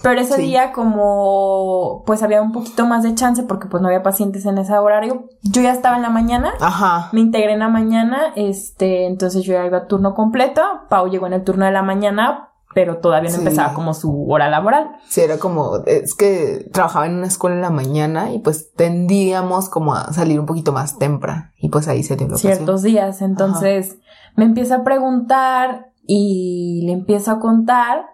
[0.03, 4.03] pero ese día como pues había un poquito más de chance porque pues no había
[4.03, 5.29] pacientes en ese horario.
[5.43, 6.53] Yo ya estaba en la mañana.
[6.59, 7.07] Ajá.
[7.13, 10.61] Me integré en la mañana, este, entonces yo ya iba a turno completo.
[10.89, 14.49] Pau llegó en el turno de la mañana, pero todavía no empezaba como su hora
[14.49, 14.91] laboral.
[15.07, 19.69] Sí, era como, es que trabajaba en una escuela en la mañana y pues tendíamos
[19.69, 23.21] como a salir un poquito más temprano y pues ahí se dio lo Ciertos días,
[23.21, 23.97] entonces
[24.35, 28.05] me empieza a preguntar y le empiezo a contar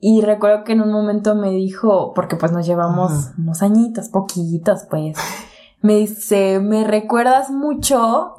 [0.00, 4.86] y recuerdo que en un momento me dijo, porque pues nos llevamos unos añitos, poquitos,
[4.88, 5.16] pues,
[5.80, 8.34] me dice, me recuerdas mucho,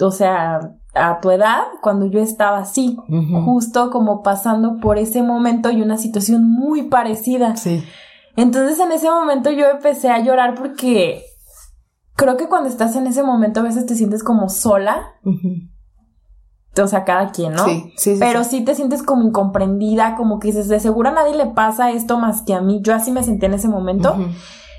[0.00, 2.96] o sea, a tu edad, cuando yo estaba así,
[3.44, 7.56] justo como pasando por ese momento y una situación muy parecida.
[7.56, 7.84] Sí.
[8.36, 11.24] Entonces en ese momento yo empecé a llorar porque
[12.16, 15.14] creo que cuando estás en ese momento a veces te sientes como sola
[16.82, 17.64] o sea, cada quien, ¿no?
[17.64, 18.64] Sí, sí, Pero sí.
[18.64, 22.42] te sientes como incomprendida, como que dices, de seguro a nadie le pasa esto más
[22.42, 22.80] que a mí.
[22.82, 24.16] Yo así me sentí en ese momento.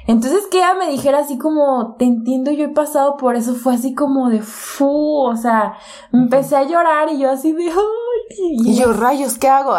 [0.08, 3.76] Entonces que ella me dijera así como, te entiendo, yo he pasado por eso, fue
[3.76, 5.74] así como de fu, o sea,
[6.12, 7.78] empecé a llorar y yo así de, ay.
[8.40, 9.76] Y yo, rayos, ¿qué hago?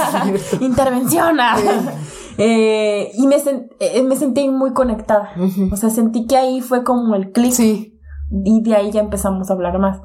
[0.60, 1.38] Intervención.
[2.38, 3.36] eh, y me,
[3.80, 5.30] eh, me sentí muy conectada.
[5.72, 7.52] O sea, sentí que ahí fue como el clic.
[7.52, 7.90] Sí
[8.30, 10.00] y de ahí ya empezamos a hablar más.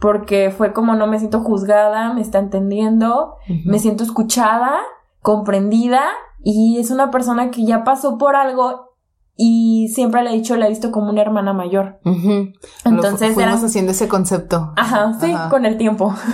[0.00, 4.78] Porque fue como no me siento juzgada, me está entendiendo, me siento escuchada,
[5.20, 6.02] comprendida
[6.42, 8.89] y es una persona que ya pasó por algo
[9.36, 12.00] y siempre le he dicho, la he visto como una hermana mayor.
[12.84, 14.72] Entonces fuimos haciendo ese concepto.
[14.76, 16.14] Ajá, sí, con el tiempo.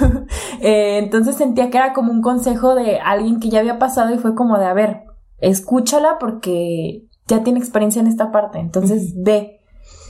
[0.60, 4.18] Eh, entonces sentía que era como un consejo de alguien que ya había pasado y
[4.18, 5.04] fue como de, a ver,
[5.38, 9.56] escúchala porque ya tiene experiencia en esta parte, entonces ve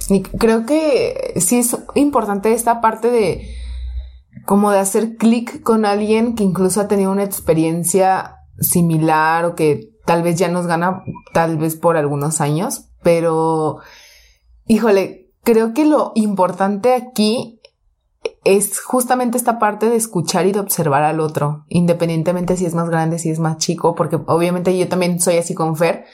[0.09, 3.49] y creo que sí es importante esta parte de
[4.45, 9.91] como de hacer clic con alguien que incluso ha tenido una experiencia similar o que
[10.07, 13.79] tal vez ya nos gana tal vez por algunos años, pero
[14.67, 17.61] híjole, creo que lo importante aquí
[18.45, 22.89] es justamente esta parte de escuchar y de observar al otro, independientemente si es más
[22.89, 26.07] grande, si es más chico, porque obviamente yo también soy así con Fer,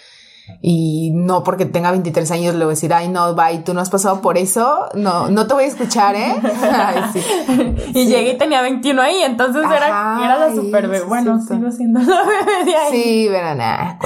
[0.61, 3.81] y no porque tenga 23 años le voy a decir, ay, no, bye, tú no
[3.81, 6.35] has pasado por eso, no, no te voy a escuchar, ¿eh?
[7.94, 11.05] Y llegué y tenía 21 ahí, entonces era, era la super bebé.
[11.05, 12.90] Bueno, sigo siendo la bebé de ahí.
[12.92, 13.98] Sí, pero nada.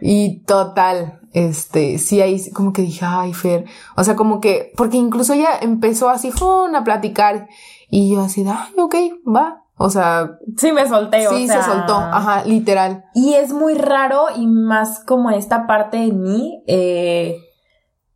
[0.00, 3.64] Y total, este, sí, ahí como que dije, ay, Fer,
[3.96, 7.48] o sea, como que, porque incluso ella empezó así, fue a platicar
[7.88, 8.94] y yo así, ay, ok,
[9.26, 10.38] va, o sea.
[10.58, 11.96] Sí, me solté, sí, se soltó.
[11.96, 13.06] Ajá, literal.
[13.14, 17.38] Y es muy raro y más como esta parte de mí, eh,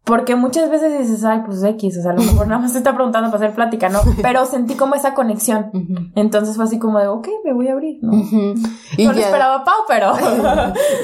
[0.05, 2.79] porque muchas veces dices, ay, pues X, o sea, a lo mejor nada más te
[2.79, 4.01] está preguntando para hacer plática, ¿no?
[4.23, 5.71] Pero sentí como esa conexión.
[6.15, 8.13] Entonces fue así como de, ok, me voy a abrir, ¿no?
[8.99, 10.13] No lo esperaba Pau, pero.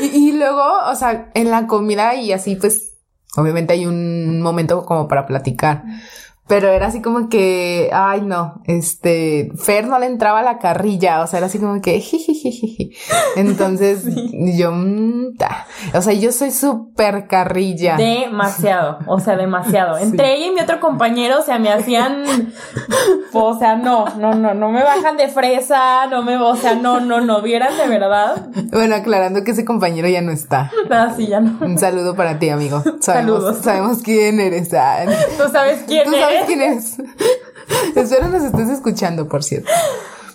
[0.02, 2.98] y, y luego, o sea, en la comida y así, pues,
[3.34, 5.84] obviamente hay un momento como para platicar.
[6.50, 11.28] Pero era así como que, ay no, este, Fer no le entraba la carrilla, o
[11.28, 12.90] sea, era así como que, jijijiji.
[13.36, 14.02] Entonces,
[14.58, 15.36] yo, mm,
[15.94, 17.96] o sea, yo soy súper carrilla.
[17.96, 19.96] Demasiado, o sea, demasiado.
[20.00, 22.24] Entre ella y mi otro compañero, o sea, me hacían,
[23.32, 26.98] o sea, no, no, no, no me bajan de fresa, no me, o sea, no,
[26.98, 28.48] no, no, vieran de verdad.
[28.72, 30.72] Bueno, aclarando que ese compañero ya no está.
[30.90, 31.64] Ah, sí, ya no.
[31.64, 32.82] Un saludo para ti, amigo.
[32.98, 33.58] Saludos.
[33.58, 34.74] Sabemos quién eres.
[34.74, 35.04] Ah.
[35.38, 36.96] Tú sabes quién eres quién es.
[37.94, 39.70] Espero nos estés escuchando, por cierto.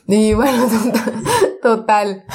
[0.08, 0.68] Y bueno,
[1.66, 2.24] Total.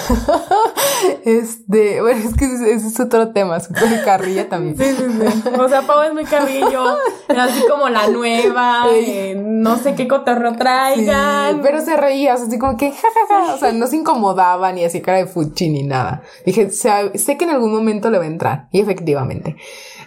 [1.25, 4.77] Este, bueno, es que ese es otro tema, súper carrilla también.
[4.77, 5.49] Sí, sí, sí.
[5.59, 6.85] O sea, Pau es muy carrillo,
[7.29, 11.61] así como la nueva, eh, no sé qué cotorro traigan.
[11.63, 15.19] pero se reía, así como que jajaja, o sea, no se incomodaba ni así cara
[15.19, 16.23] de fuchi ni nada.
[16.45, 19.57] Dije, sé que en algún momento le va a entrar, y efectivamente.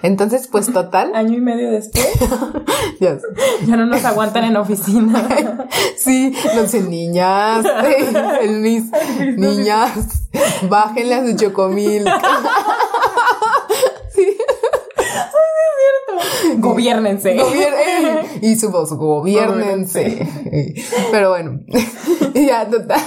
[0.03, 1.11] Entonces, pues total.
[1.15, 2.05] Año y medio después.
[2.99, 3.17] ya,
[3.65, 5.67] ya no nos aguantan en oficina.
[5.97, 7.65] sí, no sé, niñas,
[8.41, 8.83] el mis,
[9.37, 10.27] niñas,
[10.69, 12.03] bájenle a su chocomil.
[14.13, 14.37] sí.
[14.97, 15.31] es
[16.43, 16.67] cierto.
[16.67, 17.37] Gobiernense.
[18.41, 20.27] y su voz, gobiernense.
[21.11, 21.61] Pero bueno,
[22.33, 23.01] ya total,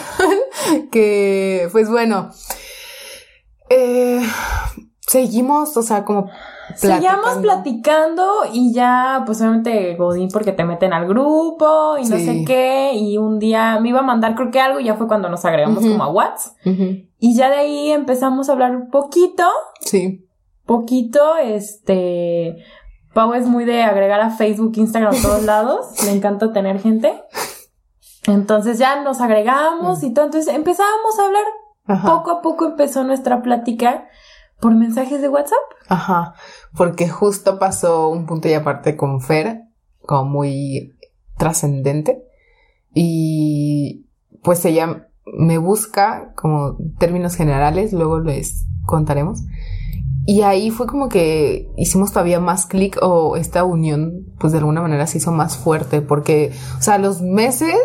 [0.90, 2.30] que pues bueno,
[3.68, 4.22] eh,
[5.06, 6.30] seguimos, o sea, como
[6.74, 12.44] Seguíamos platicando y ya, pues obviamente Godín porque te meten al grupo y no sé
[12.44, 12.92] qué.
[12.94, 15.44] Y un día me iba a mandar creo que algo y ya fue cuando nos
[15.44, 16.54] agregamos como a WhatsApp.
[17.18, 19.44] Y ya de ahí empezamos a hablar un poquito.
[19.80, 20.26] Sí.
[20.64, 22.56] Poquito, este...
[23.14, 26.04] Pau es muy de agregar a Facebook, Instagram, a todos lados.
[26.04, 27.22] Le encanta tener gente.
[28.26, 30.26] Entonces ya nos agregamos y todo.
[30.26, 32.02] Entonces empezábamos a hablar.
[32.04, 34.08] Poco a poco empezó nuestra plática
[34.60, 35.58] por mensajes de WhatsApp.
[35.88, 36.34] Ajá,
[36.76, 39.62] porque justo pasó un punto y aparte con Fer,
[40.00, 40.96] como muy
[41.36, 42.22] trascendente.
[42.94, 44.06] Y
[44.42, 49.42] pues ella me busca como términos generales, luego les contaremos.
[50.28, 54.82] Y ahí fue como que hicimos todavía más clic o esta unión, pues de alguna
[54.82, 57.76] manera se hizo más fuerte, porque, o sea, los meses,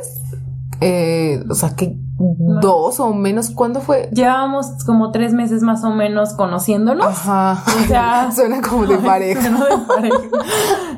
[0.82, 3.52] eh, o sea, que dos o menos.
[3.52, 4.10] ¿Cuándo fue?
[4.12, 7.06] Llevábamos como tres meses más o menos conociéndonos.
[7.06, 7.64] Ajá.
[7.66, 9.42] O sea, suena como de pareja.
[9.42, 10.18] Suena de pareja.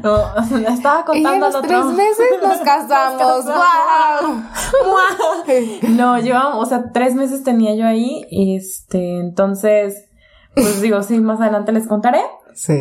[0.02, 3.46] No, estaba contando y tres meses nos casamos.
[5.90, 8.26] no, llevamos, o sea, tres meses tenía yo ahí.
[8.32, 10.10] Este, entonces,
[10.56, 12.22] pues digo, sí, más adelante les contaré.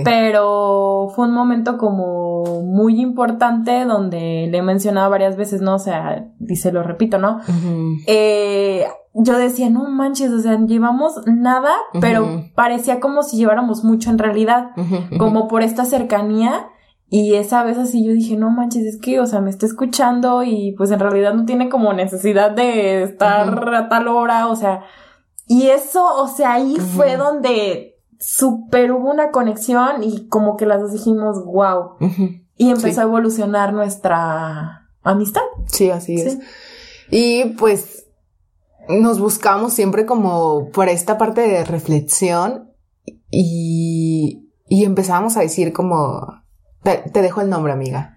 [0.04, 5.76] Pero fue un momento como muy importante donde le he mencionado varias veces, ¿no?
[5.76, 7.40] O sea, dice, lo repito, ¿no?
[8.06, 14.10] eh, yo decía, no manches, o sea, llevamos nada, pero parecía como si lleváramos mucho
[14.10, 14.70] en realidad,
[15.18, 16.68] como por esta cercanía.
[17.14, 20.42] Y esa vez así yo dije, no manches, es que, o sea, me está escuchando
[20.44, 24.80] y pues en realidad no tiene como necesidad de estar a tal hora, o sea,
[25.46, 27.91] y eso, o sea, ahí fue donde
[28.22, 31.96] super hubo una conexión y como que las dos dijimos, wow.
[32.56, 35.42] Y empezó a evolucionar nuestra amistad.
[35.66, 36.38] Sí, así es.
[37.10, 38.06] Y pues
[38.88, 42.70] nos buscamos siempre como por esta parte de reflexión
[43.30, 46.42] y, y empezamos a decir como,
[46.82, 48.16] te, te dejo el nombre, amiga.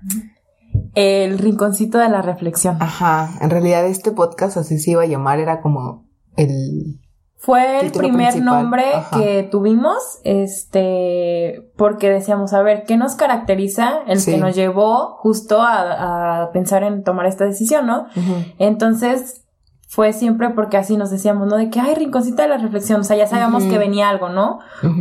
[0.93, 2.77] El rinconcito de la reflexión.
[2.79, 6.05] Ajá, en realidad este podcast así se iba a llamar, era como
[6.37, 7.01] el
[7.45, 13.99] fue el primer nombre que tuvimos, este, porque decíamos, a ver, ¿qué nos caracteriza?
[14.07, 18.07] El que nos llevó justo a, pensar en tomar esta decisión, ¿no?
[18.57, 19.45] Entonces,
[19.87, 21.57] fue siempre porque así nos decíamos, ¿no?
[21.57, 24.57] De que, ay, rinconcita de la reflexión, o sea, ya sabíamos que venía algo, ¿no?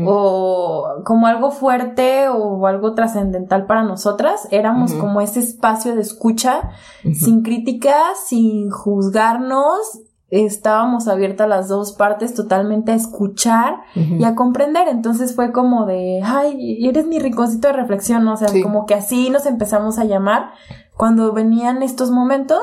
[0.06, 6.72] O como algo fuerte o algo trascendental para nosotras, éramos como ese espacio de escucha,
[7.14, 10.02] sin críticas, sin juzgarnos
[10.42, 14.88] estábamos abiertas las dos partes totalmente a escuchar y a comprender.
[14.88, 19.30] Entonces fue como de, ay, eres mi rinconcito de reflexión, o sea, como que así
[19.30, 20.50] nos empezamos a llamar
[20.96, 22.62] cuando venían estos momentos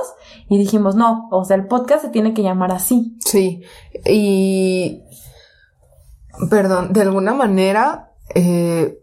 [0.49, 3.17] y dijimos, no, o sea, el podcast se tiene que llamar así.
[3.19, 3.63] Sí,
[4.05, 5.03] y,
[6.49, 8.99] perdón, de alguna manera, eh,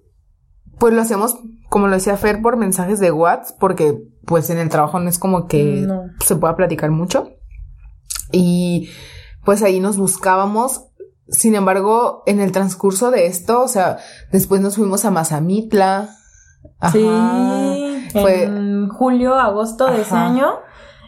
[0.79, 4.69] pues lo hacemos, como lo decía Fer, por mensajes de WhatsApp, porque pues en el
[4.69, 5.87] trabajo no es como que
[6.25, 7.38] se pueda platicar mucho.
[8.33, 8.91] Y
[9.45, 10.85] pues ahí nos buscábamos.
[11.29, 13.99] Sin embargo, en el transcurso de esto, o sea,
[14.33, 16.11] después nos fuimos a Mazamitla.
[16.93, 17.07] Sí,
[18.13, 20.47] fue en julio, agosto de ese año.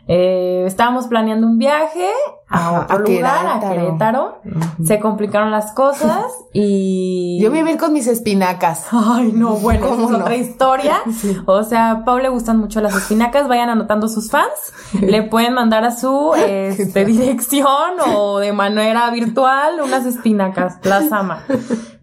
[0.06, 2.10] Eh, estábamos planeando un viaje
[2.50, 4.40] a otro lugar, a Querétaro.
[4.84, 7.38] Se complicaron las cosas y...
[7.40, 8.88] Yo me vi con mis espinacas.
[8.90, 10.98] Ay, no, bueno, es otra historia.
[11.46, 13.48] O sea, a Pau le gustan mucho las espinacas.
[13.48, 14.72] Vayan anotando sus fans.
[15.00, 20.78] le pueden mandar a su este, dirección o de manera virtual unas espinacas.
[20.82, 21.44] Las ama.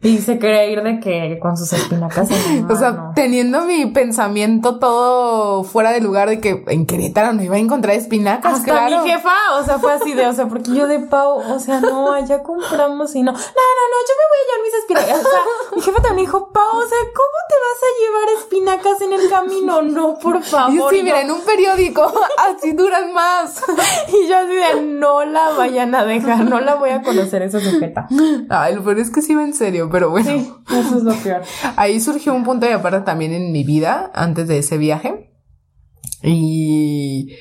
[0.01, 2.29] Y se quiere ir de que con sus espinacas.
[2.69, 7.55] o sea, teniendo mi pensamiento todo fuera de lugar de que en Querétaro no iba
[7.55, 8.59] a encontrar espinacas.
[8.59, 11.59] Hasta mi jefa, o sea, fue así de, o sea, porque yo de Pau, o
[11.59, 13.31] sea, no, allá compramos y no.
[13.31, 15.25] No, no, no, yo me voy a llevar mis espinacas.
[15.25, 19.01] O sea, mi jefa también dijo, Pau, o sea, ¿cómo te vas a llevar espinacas
[19.01, 19.81] en el camino?
[19.81, 20.93] No, por favor.
[20.93, 22.03] Y sí, mira, en un periódico,
[22.37, 23.63] así duran más.
[24.07, 27.59] Y yo así de, no la vayan a dejar, no la voy a conocer esa
[27.59, 28.07] sujeta.
[28.49, 30.29] Ay, lo peor es que sí va en serio, pero bueno.
[30.29, 31.41] Sí, eso es lo peor.
[31.75, 35.31] Ahí surgió un punto de aparte también en mi vida, antes de ese viaje.
[36.23, 37.35] Y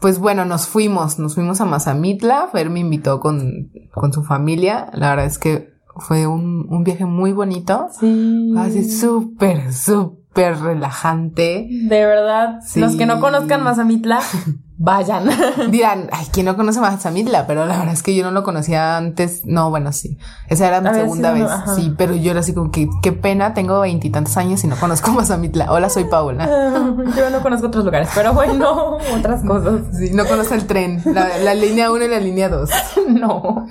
[0.00, 2.48] pues bueno, nos fuimos, nos fuimos a Mazamitla.
[2.52, 4.88] Fer me invitó con, con su familia.
[4.92, 7.88] La verdad es que fue un, un viaje muy bonito.
[7.98, 8.52] Sí.
[8.56, 11.66] Así súper, súper relajante.
[11.70, 12.80] De verdad, Sí.
[12.80, 14.20] los que no conozcan Mazamitla,
[14.78, 15.28] vayan.
[15.70, 17.46] Dirán, ay, ¿quién no conoce Mazamitla?
[17.46, 19.42] Pero la verdad es que yo no lo conocía antes.
[19.44, 20.18] No, bueno, sí.
[20.48, 21.50] Esa era mi segunda vez.
[21.76, 25.10] Sí, pero yo era así como que, qué pena, tengo veintitantos años y no conozco
[25.10, 25.70] Mazamitla.
[25.70, 26.46] Hola, soy Paola.
[27.16, 29.82] Yo no conozco otros lugares, pero bueno, otras cosas.
[29.96, 32.70] Sí, no conoce el tren, la, la línea 1 y la línea 2.
[33.08, 33.66] No.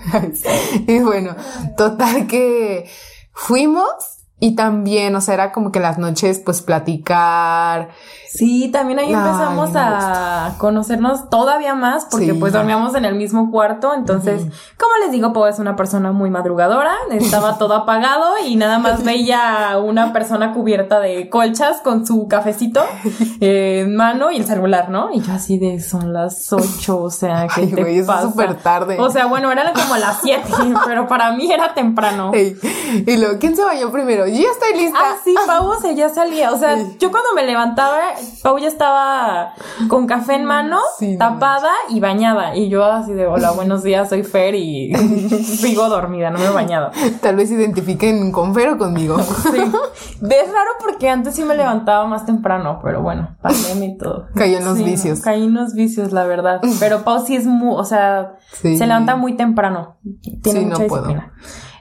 [0.88, 1.36] y bueno,
[1.78, 2.90] total que
[3.34, 7.90] fuimos y también, o sea, era como que las noches, pues platicar.
[8.30, 12.34] Sí, también ahí empezamos a conocernos todavía más porque Sí.
[12.34, 13.94] pues dormíamos en el mismo cuarto.
[13.94, 14.42] Entonces,
[14.78, 16.94] como les digo, Pau es una persona muy madrugadora.
[17.12, 22.82] Estaba todo apagado y nada más veía una persona cubierta de colchas con su cafecito
[23.42, 25.12] eh, en mano y el celular, ¿no?
[25.14, 28.24] Y yo así de son las ocho, o sea, ¿qué Ay, te es pasa?
[28.30, 28.98] súper tarde.
[29.00, 30.50] O sea, bueno, eran como las siete,
[30.86, 32.32] pero para mí era temprano.
[32.34, 32.58] Ey,
[33.06, 34.28] y luego, ¿quién se bañó primero?
[34.28, 35.00] Yo ya estoy lista.
[35.02, 36.52] Ah, sí, Pau, o sea, ya salía.
[36.52, 37.98] O sea, yo cuando me levantaba,
[38.44, 39.54] Pau ya estaba
[39.88, 42.56] con café en mano, Sí, tapada y bañada.
[42.56, 44.94] Y yo así de, hola, buenos días, soy Fer y
[45.44, 46.92] sigo dormida, no me he bañado.
[47.22, 49.18] Tal vez se identifiquen con Fer o conmigo.
[49.48, 49.60] Sí.
[49.60, 54.28] Es raro porque antes sí me levantaba más temprano, pero bueno, pandemia y todo.
[54.36, 55.22] Cayó en los Sí, vicios.
[55.22, 56.60] Caí en los vicios, la verdad.
[56.80, 59.98] Pero Pau sí es muy, o sea, se levanta muy temprano.
[60.44, 61.08] Tiene Sí, no mucha puedo.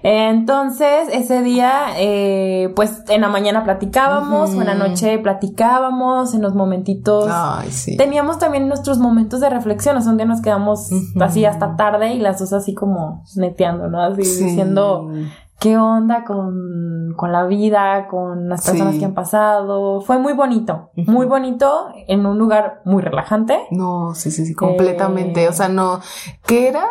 [0.08, 6.42] Entonces, ese día, eh, pues en la mañana platicábamos, o en la noche platicábamos, en
[6.42, 7.28] los momentitos.
[7.28, 7.96] Ay, sí.
[7.96, 10.90] Teníamos también nuestros momentos de reflexión, o sea, un día nos quedamos
[11.20, 14.00] así hasta tarde y las dos así como neteando, ¿no?
[14.00, 14.44] Así Sí.
[14.44, 15.10] diciendo
[15.58, 19.00] qué onda con, con la vida, con las personas Sí.
[19.00, 20.02] que han pasado.
[20.02, 23.58] Fue muy bonito, muy bonito, en un lugar muy relajante.
[23.72, 25.42] No, sí, sí, sí, completamente.
[25.44, 25.48] Eh.
[25.48, 25.98] O sea, no.
[26.46, 26.84] ¿Qué era?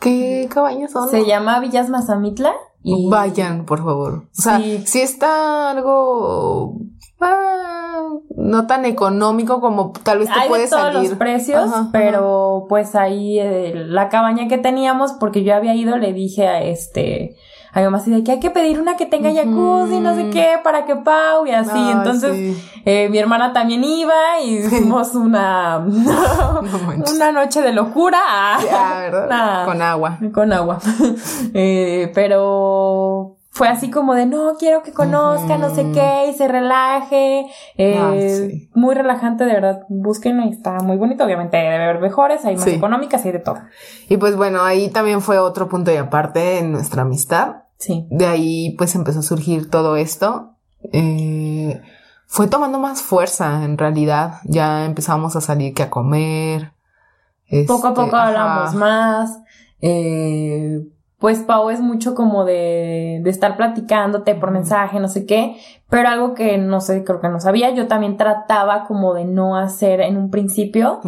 [0.00, 1.08] ¿Qué cabañas son?
[1.08, 4.24] Se llama Villas Mazamitla y Vayan, por favor.
[4.38, 4.82] O sea, Sí.
[4.86, 6.78] si está algo
[7.20, 8.02] ah,
[8.36, 11.08] no tan económico como tal vez te Hay puede de todos salir.
[11.10, 11.88] los precios, Ajá, ajá.
[11.92, 16.62] pero pues ahí eh, la cabaña que teníamos, porque yo había ido, le dije a
[16.62, 17.36] este,
[17.76, 20.30] a mi mamá así de que hay que pedir una que tenga jacuzzi, no sé
[20.30, 21.78] qué, para que Pau y así.
[21.90, 22.80] Entonces, sí.
[22.86, 26.62] eh, mi hermana también iba y hicimos una, No
[27.14, 28.18] una noche de locura.
[28.26, 29.28] Ah, Ah, ¿verdad?
[29.28, 29.64] Nah.
[29.66, 30.18] Con agua.
[30.32, 30.78] con agua.
[31.52, 36.48] Eh, pero fue así como de no, quiero que conozca, no sé qué, y se
[36.48, 37.46] relaje.
[37.76, 38.70] Eh, Ay, sí.
[38.74, 39.80] Muy relajante, de verdad.
[39.90, 41.24] Búsquenlo y está muy bonito.
[41.24, 42.70] Obviamente debe haber mejores, hay más Sí.
[42.70, 43.58] económicas, hay de todo.
[44.08, 47.65] Y pues bueno, ahí también fue otro punto de aparte en nuestra amistad.
[47.78, 48.06] Sí.
[48.10, 50.52] De ahí pues empezó a surgir todo esto.
[50.92, 51.80] Eh,
[52.26, 54.40] fue tomando más fuerza en realidad.
[54.44, 56.72] Ya empezamos a salir que a comer.
[57.66, 58.26] Poco a Este, poco ajá.
[58.28, 59.38] hablamos más.
[59.80, 60.80] Eh,
[61.18, 65.56] pues Pau es mucho como de, de estar platicándote por mensaje, no sé qué,
[65.88, 69.56] pero algo que no sé, creo que no sabía, yo también trataba como de no
[69.56, 71.00] hacer en un principio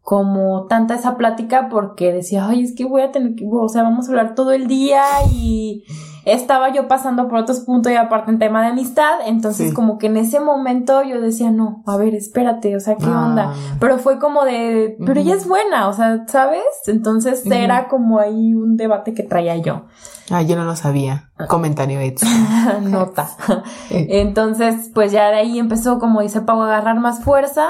[0.00, 3.84] como tanta esa plática porque decía, ay, es que voy a tener que, o sea,
[3.84, 5.84] vamos a hablar todo el día y
[6.24, 9.74] estaba yo pasando por otros puntos y aparte en tema de amistad, entonces Sí.
[9.74, 13.26] como que en ese momento yo decía, no, a ver, espérate, o sea, ¿qué Ah.
[13.26, 13.54] onda?
[13.80, 16.62] Pero fue como de, pero ella es buena, o sea, ¿sabes?
[16.86, 19.86] Entonces era como ahí un debate que traía yo.
[20.30, 21.30] Ah, yo no lo sabía.
[21.48, 22.24] Comentario hecho.
[22.82, 23.28] Nota.
[23.90, 27.68] Eh, Entonces, pues ya de ahí empezó, como dice Pau, a agarrar más fuerza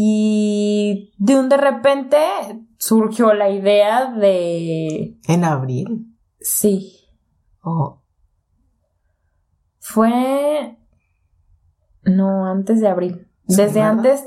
[0.00, 2.16] y de un de repente
[2.78, 6.06] surgió la idea de, En abril.
[6.40, 6.97] sí,
[7.70, 7.98] Oh,
[9.80, 10.76] fue,
[12.04, 13.28] no, antes de abril.
[13.44, 14.22] Desde antes,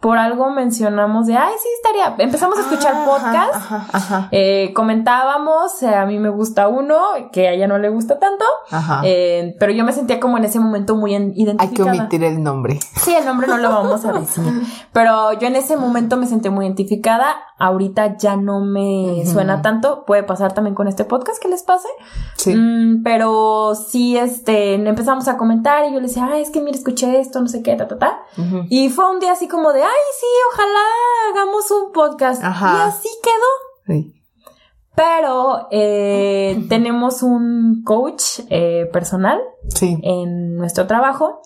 [0.00, 3.54] por algo mencionamos de, ay, sí, estaría, empezamos a escuchar Ah, podcast.
[3.54, 6.96] Ajá, ajá, Eh, comentábamos, eh, a mí me gusta uno,
[7.32, 9.00] que a ella no le gusta tanto, ajá.
[9.04, 11.90] eh, pero yo me sentía como en ese momento muy en- Hay que identificada.
[11.92, 12.78] omitir el nombre.
[12.96, 14.44] Sí, el nombre no lo vamos a decir,
[14.92, 17.34] pero yo en ese momento me sentí muy identificada,
[17.64, 21.88] ahorita ya no me suena tanto, puede pasar también con este podcast que les pase,
[22.36, 22.54] Sí.
[22.54, 26.76] Mm, pero sí, este, empezamos a comentar y yo le decía, ay, es que mira,
[26.76, 28.18] escuché esto, no sé qué, ta, ta, ta,
[28.68, 30.80] y fue un día así como de, ay, sí, ojalá
[31.32, 32.74] hagamos un podcast, Ajá.
[32.76, 33.94] y así quedó.
[33.96, 34.14] Sí.
[34.96, 39.98] Pero eh, tenemos un coach eh, personal Sí.
[40.02, 41.40] en nuestro trabajo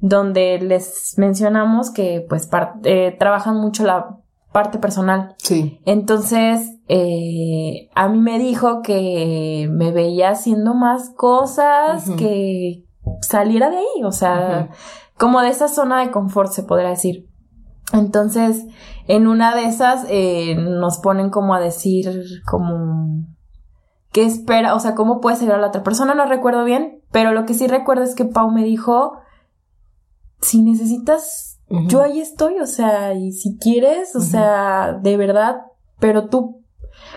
[0.00, 2.48] donde les mencionamos que pues
[2.84, 4.18] eh, trabajan mucho la
[4.54, 5.34] parte personal.
[5.38, 5.80] Sí.
[5.84, 12.84] Entonces, eh, a mí me dijo que me veía haciendo más cosas, que
[13.20, 14.70] saliera de ahí, o sea,
[15.18, 17.28] como de esa zona de confort, se podría decir.
[17.92, 18.64] Entonces,
[19.08, 23.26] en una de esas eh, nos ponen como a decir como
[24.12, 27.32] qué espera, o sea, cómo puede ser a la otra persona, no recuerdo bien, pero
[27.32, 29.18] lo que sí recuerdo es que Pau me dijo,
[30.40, 35.62] si necesitas, yo ahí estoy, o sea, y si quieres, o sea, de verdad,
[35.98, 36.64] pero tú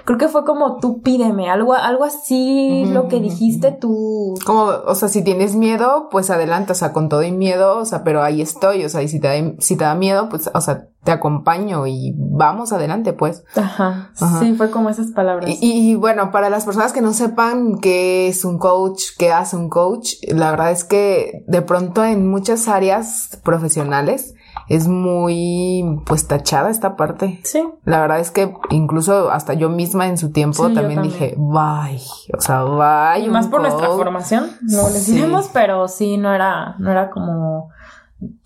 [0.05, 4.35] creo que fue como tú pídeme, algo, algo así, lo que dijiste tú.
[4.45, 7.85] Como, o sea, si tienes miedo, pues adelante, o sea, con todo y miedo, o
[7.85, 10.49] sea, pero ahí estoy, o sea, y si te da, si te da miedo, pues,
[10.53, 13.43] o sea, te acompaño y vamos adelante, pues.
[13.55, 14.11] Ajá.
[14.39, 15.49] Sí, fue como esas palabras.
[15.49, 19.55] Y, y, bueno, para las personas que no sepan qué es un coach, qué hace
[19.55, 24.33] un coach, la verdad es que de pronto en muchas áreas profesionales,
[24.69, 27.39] es muy pues tachada esta parte.
[27.43, 27.63] Sí.
[27.85, 32.01] La verdad es que incluso hasta yo misma en su tiempo también, dije, bye,
[32.37, 33.25] o sea, bye.
[33.25, 37.69] Y más por nuestra formación, no les diremos, pero sí, no era, no era como...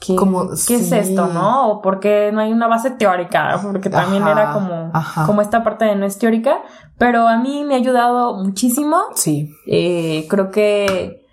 [0.01, 1.69] ¿Qué, como, ¿qué es esto, no?
[1.69, 4.91] O porque no hay una base teórica, porque también era como,
[5.25, 6.57] como esta parte de no es teórica,
[6.97, 8.97] pero a mí me ha ayudado muchísimo.
[9.15, 9.49] Sí.
[9.67, 11.25] Eh, creo que,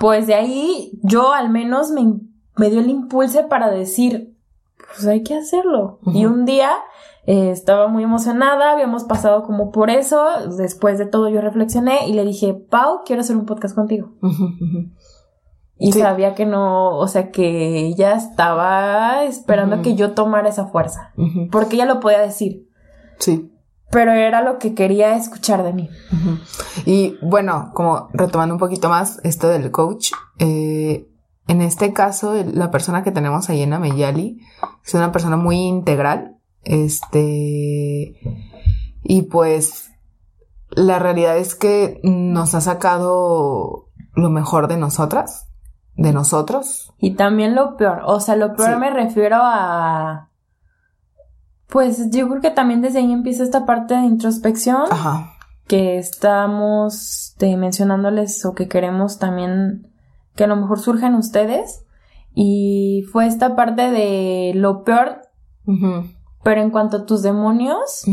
[0.00, 2.00] pues de ahí, yo al menos me
[2.56, 4.34] me dio el impulso para decir,
[4.76, 5.98] pues hay que hacerlo.
[6.06, 6.70] Y un día
[7.24, 10.24] eh, estaba muy emocionada, habíamos pasado como por eso,
[10.56, 14.12] después de todo yo reflexioné y le dije, Pau, quiero hacer un podcast contigo.
[15.78, 21.12] Y sabía que no, o sea, que ella estaba esperando que yo tomara esa fuerza,
[21.50, 22.68] porque ella lo podía decir.
[23.18, 23.52] Sí.
[23.90, 25.90] Pero era lo que quería escuchar de mí.
[26.86, 31.08] Y bueno, como retomando un poquito más esto del coach, eh,
[31.48, 34.40] en este caso, la persona que tenemos ahí en Ameyali
[34.84, 36.36] es una persona muy integral.
[36.62, 38.16] Este.
[39.02, 39.88] Y pues.
[40.74, 45.48] La realidad es que nos ha sacado lo mejor de nosotras,
[45.96, 46.94] de nosotros.
[46.96, 48.00] Y también lo peor.
[48.06, 50.30] O sea, lo peor me refiero a.
[51.66, 54.84] Pues yo creo que también desde ahí empieza esta parte de introspección.
[54.90, 55.34] Ajá.
[55.66, 59.91] Que estamos mencionándoles o que queremos también
[60.34, 61.84] que a lo mejor surgen ustedes.
[62.34, 65.20] Y fue esta parte de lo peor,
[66.42, 68.04] pero en cuanto a tus demonios,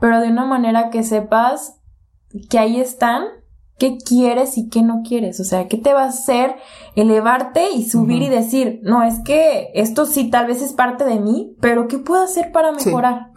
[0.00, 1.80] pero de una manera que sepas
[2.50, 3.22] que ahí están,
[3.78, 5.40] qué quieres y qué no quieres.
[5.40, 6.56] O sea, qué te va a hacer
[6.96, 11.20] elevarte y subir y decir, no, es que esto sí tal vez es parte de
[11.20, 13.30] mí, pero ¿qué puedo hacer para mejorar?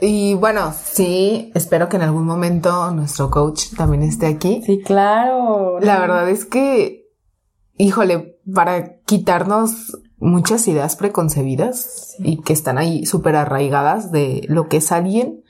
[0.00, 4.62] y bueno, sí, espero que en algún momento nuestro coach también esté aquí.
[4.64, 5.80] Sí, claro.
[5.80, 7.03] La verdad es que
[7.76, 14.78] híjole, para quitarnos muchas ideas preconcebidas y que están ahí súper arraigadas de lo que
[14.78, 15.44] es alguien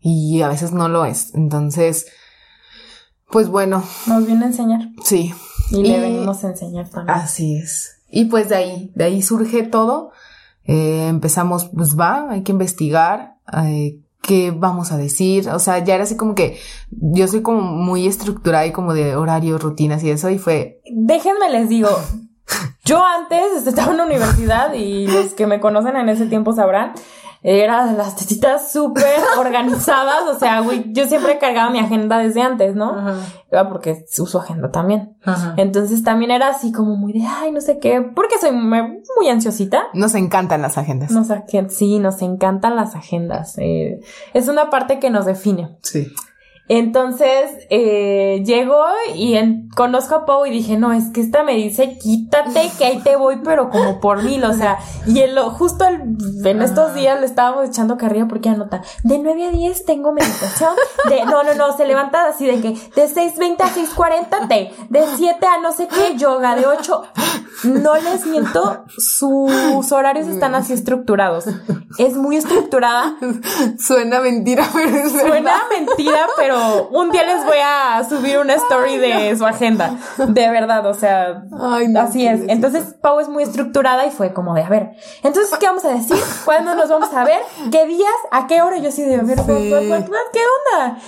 [0.00, 1.34] y a veces no lo es.
[1.34, 2.06] Entonces,
[3.30, 3.82] pues bueno.
[4.06, 4.80] Nos viene a enseñar.
[5.04, 5.32] Sí.
[5.70, 7.18] Y, le venimos a enseñar también.
[7.18, 8.02] Así es.
[8.10, 10.10] Y pues de ahí, de ahí surge todo.
[10.64, 13.36] Eh, empezamos, pues va, hay que investigar.
[13.64, 16.58] Eh, qué vamos a decir, o sea, ya era así como que
[16.90, 20.80] yo soy como muy estructurada y como de horarios, rutinas y eso y fue...
[20.90, 21.90] Déjenme les digo,
[22.84, 26.92] yo antes estaba en la universidad y los que me conocen en ese tiempo sabrán,
[27.42, 29.04] era de las tetitas súper
[29.38, 32.96] organizadas, o sea, güey, yo siempre cargaba mi agenda desde antes, ¿no?
[32.96, 33.68] Ajá.
[33.68, 35.16] Porque uso agenda también.
[35.24, 35.54] Ajá.
[35.56, 39.84] Entonces también era así como muy de, ay, no sé qué, porque soy muy, ansiosita.
[39.92, 41.10] Nos encantan las agendas.
[41.10, 41.28] Nos,
[41.68, 43.56] sí, nos encantan las agendas.
[43.58, 44.00] Eh,
[44.34, 45.76] es una parte que nos define.
[45.82, 46.12] Sí.
[46.74, 48.82] Entonces eh, llego
[49.14, 49.36] y
[49.76, 53.14] conozco a Pau y dije, no, es que esta me dice, quítate que ahí te
[53.14, 57.26] voy, pero como por mil, o sea, y en lo, justo en estos días le
[57.26, 60.74] estábamos echando carrilla porque anota, de 9 a 10 tengo meditación,
[61.10, 65.04] de, no, no, no, se levanta así de que de 6.20 a 6.40 te, de
[65.16, 67.02] 7 a no sé qué yoga, de 8,
[67.64, 71.44] no les miento, sus horarios están así estructurados,
[71.98, 73.16] es muy estructurada.
[73.78, 78.96] Suena mentira, pero es Suena mentira, pero un día les voy a subir una story
[78.96, 79.96] de su agenda.
[80.18, 81.44] De verdad, o sea,
[81.98, 82.42] así es.
[82.48, 84.90] Entonces, Pau es muy estructurada y fue como de, a ver,
[85.22, 86.16] entonces, ¿qué vamos a decir?
[86.44, 87.40] ¿Cuándo nos vamos a ver?
[87.70, 88.10] ¿Qué días?
[88.30, 88.78] ¿A qué hora?
[88.78, 90.98] Yo así de, a ver, ¿qué onda?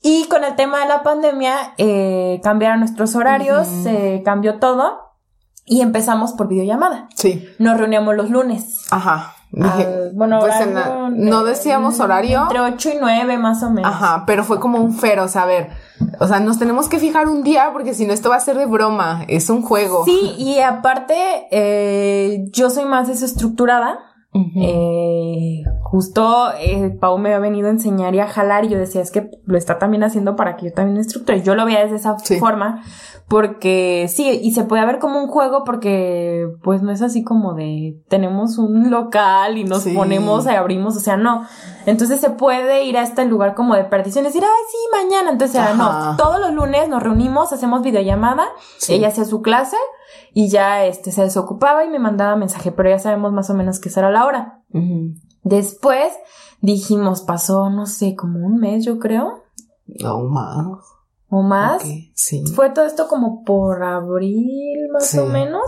[0.00, 5.00] Y con el tema de la pandemia, eh, cambiaron nuestros horarios, se cambió todo
[5.64, 7.08] y empezamos por videollamada.
[7.14, 7.48] Sí.
[7.58, 8.86] Nos reuníamos los lunes.
[8.90, 9.34] Ajá.
[9.50, 12.42] Dije, bueno, pues, horario en la- de- no decíamos horario.
[12.42, 13.90] Entre 8 y 9 más o menos.
[13.90, 15.68] Ajá, pero fue como un fero, o sea, a ver,
[16.20, 18.58] o sea, nos tenemos que fijar un día porque si no esto va a ser
[18.58, 20.04] de broma, es un juego.
[20.04, 21.14] Sí, y aparte,
[21.50, 23.98] eh, yo soy más desestructurada.
[24.34, 29.00] Eh, justo eh, Pau me había venido a enseñar y a jalar y yo decía,
[29.00, 31.42] es que lo está también haciendo para que yo también me estructure.
[31.42, 32.38] Yo lo veía desde esa Sí.
[32.38, 32.82] forma
[33.26, 37.54] porque sí, y se puede ver como un juego porque pues no es así como
[37.54, 39.92] de tenemos un local y nos Sí.
[39.94, 41.44] ponemos y abrimos, o sea, no.
[41.86, 45.30] Entonces se puede ir a este lugar como de perdición y decir, ay, sí, mañana.
[45.30, 46.10] Entonces era, Ajá.
[46.12, 48.44] no, todos los lunes nos reunimos, hacemos videollamada,
[48.78, 48.94] Sí.
[48.94, 49.76] ella hacía su clase
[50.34, 53.78] y ya este se desocupaba y me mandaba mensaje, pero ya sabemos más o menos
[53.80, 54.62] que esa era la hora.
[55.42, 56.12] Después
[56.60, 59.42] dijimos, pasó, no sé, como un mes, yo creo,
[59.86, 60.66] No más.
[61.28, 61.82] o más.
[62.14, 62.44] Sí.
[62.54, 65.18] Fue todo esto como por abril, más Sí.
[65.18, 65.62] o menos.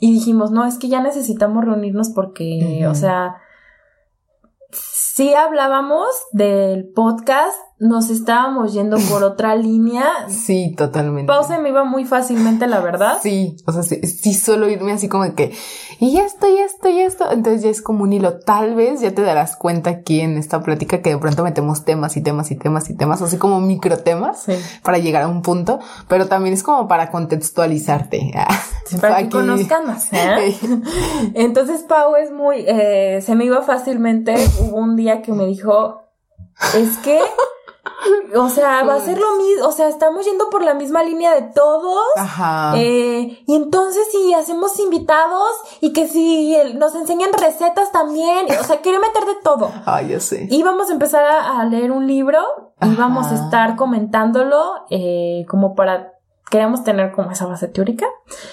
[0.00, 3.36] Y dijimos, no, es que ya necesitamos reunirnos porque, o sea,
[4.70, 10.04] sí hablábamos del podcast, nos estábamos yendo por otra línea.
[10.28, 11.26] Sí, totalmente.
[11.26, 13.18] Pausa me iba muy fácilmente, la verdad.
[13.22, 15.54] Sí, o sea, sí, sí solo irme así como que,
[16.00, 17.30] y esto, y esto, y esto.
[17.30, 18.38] Entonces ya es como un hilo.
[18.40, 22.16] Tal vez ya te darás cuenta aquí en esta plática que de pronto metemos temas
[22.16, 24.54] y temas y temas y temas, así como micro temas Sí.
[24.82, 28.32] para llegar a un punto, pero también es como para contextualizarte.
[29.02, 30.10] Para que conozcan más.
[30.14, 30.56] ¿eh?
[31.34, 34.34] Entonces Pau es muy, eh, se me iba fácilmente.
[34.60, 36.04] Hubo un día que me dijo,
[36.74, 37.20] es que,
[38.36, 41.34] o sea, va a ser lo mismo, o sea, estamos yendo por la misma línea
[41.34, 42.02] de todos.
[42.16, 42.72] Ajá.
[42.76, 48.64] Eh, y entonces si hacemos invitados y que si el- nos enseñan recetas también, o
[48.64, 49.70] sea, quiere meter de todo.
[49.86, 50.46] Ay, yo sé.
[50.50, 52.40] Y vamos a empezar a, a leer un libro
[52.80, 52.94] y Ajá.
[52.98, 56.12] vamos a estar comentándolo eh, como para,
[56.50, 58.06] queremos tener como esa base teórica.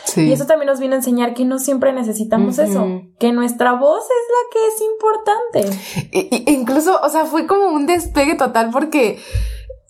[0.03, 0.21] Sí.
[0.27, 4.03] Y eso también nos viene a enseñar que no siempre necesitamos eso, que nuestra voz
[4.03, 6.09] es la que es importante.
[6.11, 9.19] Y- incluso, o sea, fue como un despegue total porque,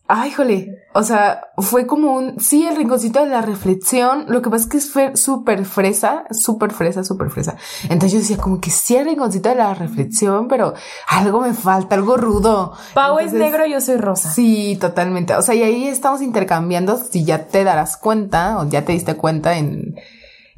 [0.08, 4.50] ay, jole, o sea, fue como un, sí, el rinconcito de la reflexión, lo que
[4.50, 7.58] pasa es que fue súper fresa, súper fresa, súper fresa.
[7.84, 10.74] Entonces yo decía como que sí, el rinconcito de la reflexión, pero
[11.08, 12.74] algo me falta, algo rudo.
[12.94, 14.32] Pau es negro, yo soy rosa.
[14.32, 15.36] Sí, totalmente.
[15.36, 19.16] O sea, y ahí estamos intercambiando, si ya te darás cuenta o ya te diste
[19.16, 19.96] cuenta en,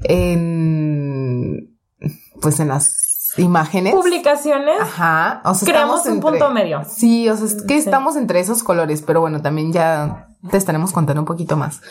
[0.03, 1.77] en,
[2.41, 3.06] pues en las
[3.37, 3.93] imágenes.
[3.93, 6.83] Publicaciones, Ajá, o sea, creamos un punto medio.
[6.87, 7.79] Sí, o sea, es que Sí.
[7.79, 11.81] estamos entre esos colores, pero bueno, también ya te estaremos contando un poquito más.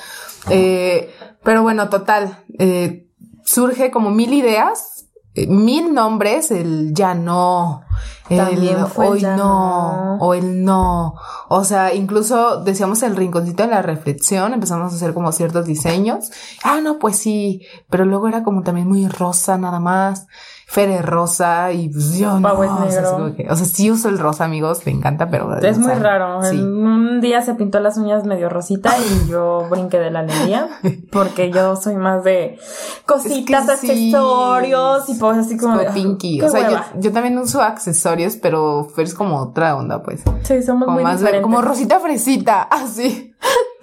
[0.51, 3.09] Eh, pero bueno, total, eh,
[3.44, 7.82] surge como mil ideas, eh, mil nombres, el ya no,
[8.30, 10.16] el fue hoy ya no, no.
[10.20, 11.14] o el no.
[11.49, 16.30] O sea, incluso decíamos el rinconcito de la reflexión, empezamos a hacer como ciertos diseños.
[16.64, 20.26] Ah, no, pues sí, pero luego era como también muy rosa nada más.
[20.69, 22.43] Fere rosa y pues yo no.
[22.43, 23.11] Pau es o sea, es negro.
[23.12, 26.43] como que- o sea, sí uso el rosa, amigos, me encanta, pero Es muy raro.
[26.43, 26.59] Sí.
[26.59, 30.69] Un día se pintó las uñas medio rosita y yo brinqué de la alegría
[31.12, 32.59] porque yo soy más de
[33.07, 34.12] cositas, Es que sí.
[34.12, 36.43] accesorios y pues así como, Como de, pinky.
[36.43, 40.23] O sea, yo, también uso accesorios, pero es como otra onda, pues.
[40.43, 41.43] Sí, somos Como muy más de- diferentes.
[41.45, 43.33] como rosita fresita, así.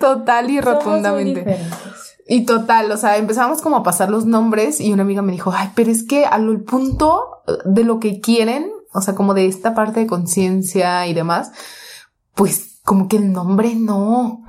[0.01, 1.39] Total y Somos muy rotundamente.
[1.39, 2.12] diferentes.
[2.33, 5.51] Y total, o sea, empezamos como a pasar los nombres y una amiga me dijo,
[5.55, 7.21] ay, pero es que al punto
[7.65, 11.51] de lo que quieren, o sea, como de esta parte de conciencia y demás,
[12.35, 14.43] pues como que el nombre no.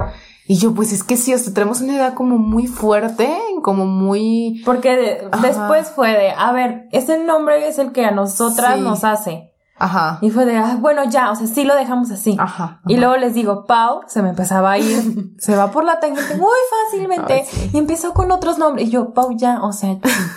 [0.46, 3.86] Y yo, pues es que sí, o sea, tenemos una idea como muy fuerte, como
[3.86, 4.62] muy...
[4.64, 8.80] Porque de- después fue de, a ver, ese nombre es el que a nosotras Sí.
[8.82, 9.53] nos hace.
[9.76, 10.18] Ajá.
[10.20, 12.36] Y fue de, ah, bueno, ya, o sea, sí lo dejamos así.
[12.38, 12.80] Ajá.
[12.86, 16.36] Y luego les digo, Pau, se me empezaba a ir, se va por la tangente
[16.36, 17.70] muy fácilmente Ay, sí.
[17.72, 18.86] y empezó con otros nombres.
[18.86, 19.96] Y yo, Pau, ya, o sea,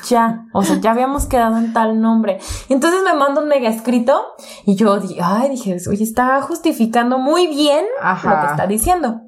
[0.09, 2.39] ya, o sea, ya habíamos quedado en tal nombre.
[2.67, 4.19] Y entonces me manda un mega escrito
[4.65, 8.29] y yo dije, ay, dije, oye, está justificando muy bien Ajá.
[8.29, 9.21] lo que está diciendo.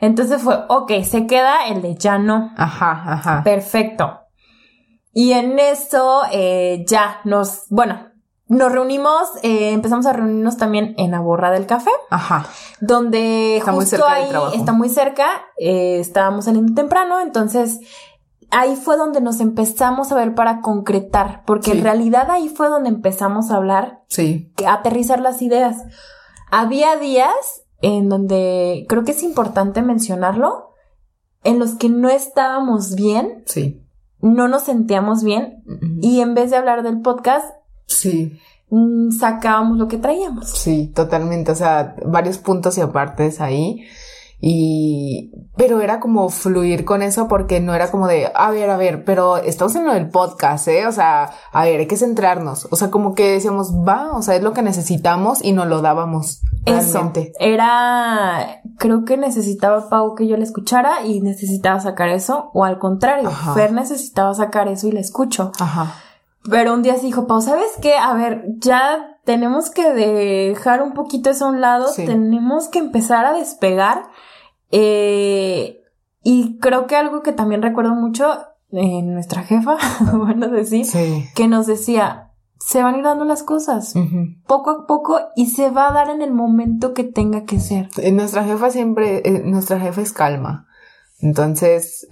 [0.00, 2.50] Entonces fue, ok, se queda el de ya no.
[2.56, 3.42] Ajá, ajá.
[3.44, 4.20] Perfecto.
[5.12, 8.13] Y en eso eh, ya nos, bueno,
[8.46, 12.46] nos reunimos, eh, empezamos a reunirnos también en la borra del café, Ajá.
[12.80, 14.54] donde Está muy cerca del ahí trabajo.
[14.54, 15.26] está muy cerca,
[15.58, 17.80] eh, estábamos saliendo temprano, entonces
[18.50, 21.78] ahí fue donde nos empezamos a ver para concretar, porque Sí.
[21.78, 24.52] en realidad ahí fue donde empezamos a hablar, Sí.
[24.66, 25.82] a aterrizar las ideas.
[26.50, 27.34] Había días
[27.80, 30.70] en donde creo que es importante mencionarlo,
[31.42, 33.82] en los que no estábamos bien, Sí.
[34.20, 35.62] no nos sentíamos bien
[36.00, 37.46] y en vez de hablar del podcast,
[37.86, 38.38] Sí.
[38.70, 40.50] mm, sacábamos lo que traíamos.
[40.50, 41.52] Sí, totalmente.
[41.52, 43.84] O sea, varios puntos y apartes ahí.
[44.46, 48.76] Y, pero era como fluir con eso porque no era como de, a ver, a
[48.76, 50.86] ver, pero estamos en lo del podcast, ¿eh?
[50.86, 52.68] O sea, a ver, hay que centrarnos.
[52.70, 55.80] O sea, como que decíamos, va, o sea, es lo que necesitamos y nos lo
[55.80, 56.42] dábamos.
[56.66, 57.32] Realmente.
[57.34, 57.38] Eso.
[57.40, 62.78] Era, creo que necesitaba Pau que yo le escuchara y necesitaba sacar eso, o al
[62.78, 65.52] contrario, Fer necesitaba sacar eso y le escucho.
[65.58, 65.94] Ajá.
[66.50, 67.94] Pero un día se dijo, Pau, ¿sabes qué?
[67.94, 73.24] A ver, ya tenemos que dejar un poquito eso a un lado, tenemos que empezar
[73.24, 74.02] a despegar
[74.70, 75.82] eh,
[76.22, 78.26] y creo que algo que también recuerdo mucho
[78.70, 79.76] en nuestra jefa,
[80.12, 80.86] bueno decir,
[81.34, 83.94] que nos decía, se van a ir dando las cosas
[84.46, 87.88] poco a poco y se va a dar en el momento que tenga que ser.
[87.96, 90.66] Eh, nuestra jefa siempre, eh, nuestra jefa es calma.
[91.20, 92.06] Entonces,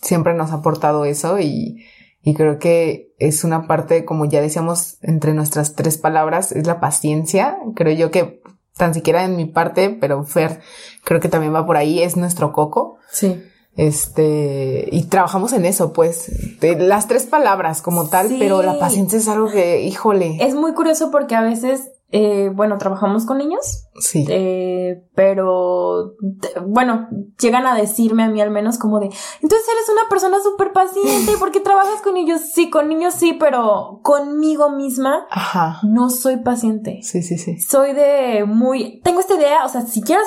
[0.00, 1.84] siempre nos ha aportado eso y,
[2.22, 6.80] y creo que es una parte, como ya decíamos, entre nuestras tres palabras, es la
[6.80, 7.58] paciencia.
[7.74, 8.42] Creo yo que
[8.76, 10.60] tan siquiera en mi parte, pero Fer
[11.04, 12.98] creo que también va por ahí, es nuestro coco.
[13.10, 13.42] Sí.
[13.74, 19.18] Este, y trabajamos en eso, pues, de las tres palabras como tal, pero la paciencia
[19.18, 20.36] es algo que, híjole.
[20.40, 23.88] Es muy curioso porque a veces eh, bueno, trabajamos con niños.
[23.98, 24.26] Sí.
[24.28, 26.14] Eh, pero,
[26.66, 27.08] bueno,
[27.40, 31.32] llegan a decirme a mí al menos como de, entonces eres una persona súper paciente,
[31.38, 32.42] ¿por qué trabajas con niños?
[32.52, 35.80] Sí, con niños sí, pero conmigo misma Ajá.
[35.84, 37.00] no soy paciente.
[37.02, 37.58] Sí, sí, sí.
[37.58, 40.22] Soy de muy, tengo esta idea, o sea, si quiero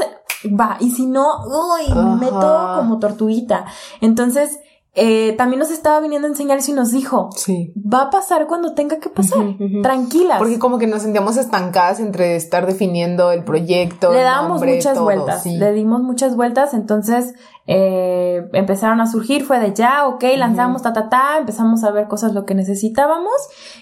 [0.59, 3.65] va, y si no, uy, me meto como tortuguita.
[4.01, 4.59] Entonces,
[4.97, 7.73] eh, también nos estaba viniendo a enseñar y nos dijo, sí.
[7.75, 9.45] va a pasar cuando tenga que pasar,
[9.83, 10.37] tranquilas.
[10.39, 14.13] Porque como que nos sentíamos estancadas entre estar definiendo el proyecto.
[14.13, 17.35] Le dábamos muchas vueltas, le dimos muchas vueltas, entonces
[17.67, 22.07] eh, empezaron a surgir, fue de ya, ok, lanzamos, ta, ta, ta, empezamos a ver
[22.07, 23.33] cosas lo que necesitábamos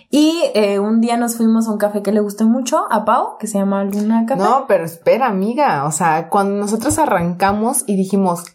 [0.09, 3.37] y eh, un día nos fuimos a un café que le gustó mucho, a Pau,
[3.37, 4.41] que se llama Luna Café.
[4.41, 8.45] No, pero espera, amiga, o sea, cuando nosotros arrancamos y dijimos,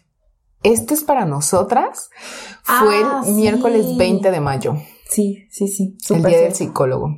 [0.63, 2.09] este es para nosotras,
[2.63, 4.75] fue el ah, miércoles 20 de mayo.
[5.07, 5.97] Sí, sí, sí.
[6.09, 7.17] El día del psicólogo,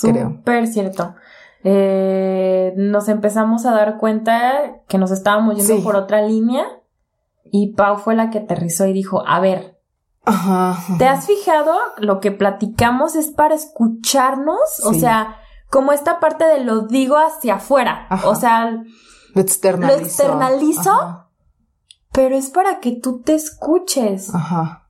[0.00, 0.30] creo.
[0.30, 1.14] Súper cierto.
[1.62, 6.66] Eh, nos empezamos a dar cuenta que nos estábamos yendo por otra línea
[7.44, 9.78] y Pau fue la que aterrizó y dijo, a ver,
[10.98, 11.74] ¿te has fijado?
[11.96, 15.38] Lo que platicamos es para escucharnos, o sea,
[15.70, 18.82] como esta parte de lo digo hacia afuera, o sea,
[19.34, 19.98] lo externalizo.
[19.98, 21.23] Lo externalizo
[22.14, 24.32] pero es para que tú te escuches.
[24.32, 24.88] Ajá.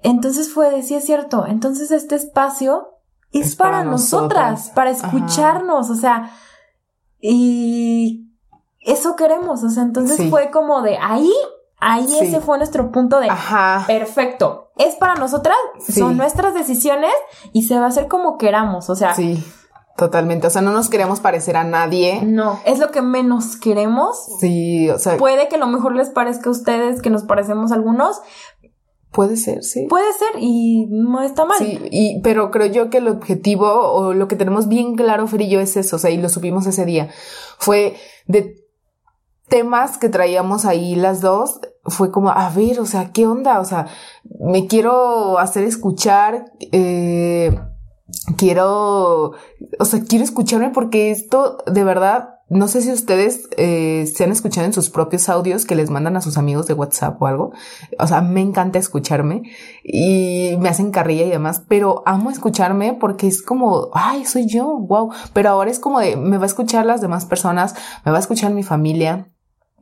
[0.00, 2.88] Entonces fue de, sí es cierto, entonces este espacio
[3.32, 6.30] es, para, nosotras, para escucharnos, o sea,
[7.20, 8.30] y
[8.80, 11.32] eso queremos, o sea, entonces fue como de ahí,
[11.78, 13.84] ahí ese fue nuestro punto de, Ajá.
[13.86, 15.56] perfecto, es para nosotras,
[15.88, 17.14] son nuestras decisiones
[17.52, 19.42] y se va a hacer como queramos, o sea, sí.
[19.96, 22.20] Totalmente, o sea, no nos queremos parecer a nadie.
[22.24, 24.16] No, es lo que menos queremos.
[24.40, 25.16] Sí, o sea.
[25.16, 28.20] Puede que lo mejor les parezca a ustedes que nos parecemos algunos.
[29.12, 29.86] Puede ser, sí.
[29.88, 31.58] Puede ser y no está mal.
[31.58, 35.42] Sí, y, pero creo yo que el objetivo o lo que tenemos bien claro, Fer
[35.42, 37.10] y yo, es eso, o sea, y lo supimos ese día.
[37.58, 37.94] Fue
[38.26, 38.56] de
[39.48, 43.60] temas que traíamos ahí las dos, fue como, a ver, o sea, ¿qué onda?
[43.60, 43.86] O sea,
[44.40, 47.56] me quiero hacer escuchar, eh,
[48.36, 49.32] quiero,
[49.78, 54.32] o sea, quiero escucharme porque esto de verdad, no sé si ustedes eh, se han
[54.32, 57.52] escuchado en sus propios audios que les mandan a sus amigos de WhatsApp o algo.
[57.98, 59.42] O sea, me encanta escucharme
[59.82, 64.78] y me hacen carrilla y demás, pero amo escucharme porque es como, ay, soy yo,
[64.78, 65.10] wow.
[65.32, 68.20] Pero ahora es como de, me va a escuchar las demás personas, me va a
[68.20, 69.30] escuchar mi familia,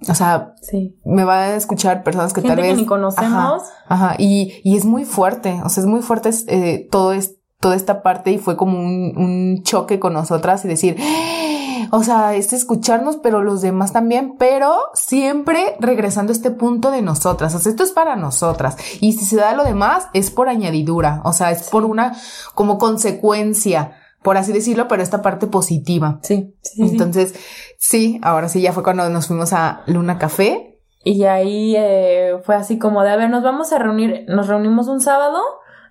[0.09, 0.99] o sea, sí.
[1.05, 3.62] me va a escuchar personas que tal vez ni conocemos.
[3.86, 5.61] Ajá, y, y es muy fuerte.
[5.64, 9.62] O sea, es muy fuerte eh, todo esto toda esta parte y fue como un,
[9.62, 10.96] choque con nosotras y decir,
[11.92, 17.02] o sea, es escucharnos, pero los demás también, pero siempre regresando a este punto de
[17.02, 17.54] nosotras.
[17.54, 18.76] O sea, esto es para nosotras.
[19.00, 21.22] Y si se da lo demás, es por añadidura.
[21.24, 22.16] O sea, es por una
[22.56, 23.92] como consecuencia,
[24.24, 26.18] por así decirlo, pero esta parte positiva.
[26.22, 26.56] Sí.
[26.78, 27.32] Entonces,
[27.78, 28.18] sí.
[28.22, 30.80] ahora sí, ya fue cuando nos fuimos a Luna Café.
[31.04, 34.88] Y ahí eh, fue así como de, a ver, nos vamos a reunir, nos reunimos
[34.88, 35.38] un sábado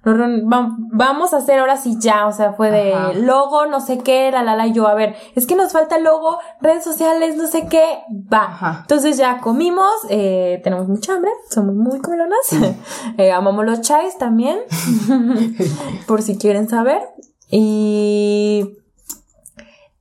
[0.03, 4.41] vamos a hacer ahora sí ya, o sea, fue de logo, no sé qué, la
[4.41, 7.67] la la, y yo, a ver, es que nos falta logo, redes sociales, no sé
[7.67, 8.79] qué, va.
[8.81, 12.39] Entonces ya comimos, eh, tenemos mucha hambre, somos muy comelonas,
[13.17, 14.59] eh, amamos los chais también,
[16.07, 17.01] por si quieren saber,
[17.49, 18.77] y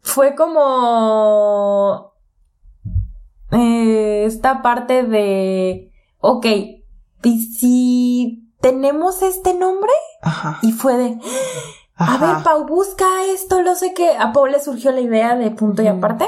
[0.01, 2.15] fue como
[3.53, 6.47] eh, esta parte de, ok,
[7.23, 9.93] y si tenemos este nombre.
[10.23, 10.59] Ajá.
[10.63, 11.19] Y fue de,
[12.01, 15.51] a ver, Pau, busca esto, lo sé que a Pau le surgió la idea de
[15.51, 16.25] punto y aparte.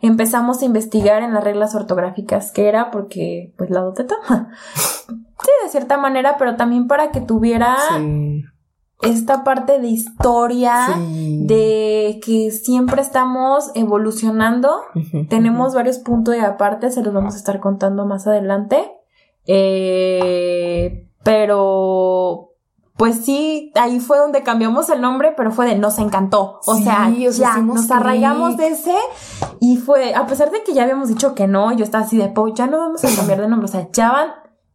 [0.00, 4.14] Empezamos a investigar en las reglas ortográficas que era porque, pues, la doteta.
[4.74, 7.76] sí, de cierta manera, pero también para que tuviera
[9.02, 14.80] esta parte de historia, de que siempre estamos evolucionando.
[15.28, 18.92] Tenemos varios puntos y aparte, se los vamos a estar contando más adelante.
[19.44, 22.52] Eh, pero
[22.96, 26.60] pues sí, ahí fue donde cambiamos el nombre, pero fue de nos encantó.
[26.66, 28.94] O sea, ya nos arraigamos de ese
[29.60, 32.28] y fue, a pesar de que ya habíamos dicho que no, yo estaba así de,
[32.28, 33.64] po, ya no vamos a cambiar de nombre.
[33.64, 34.28] O sea, ya van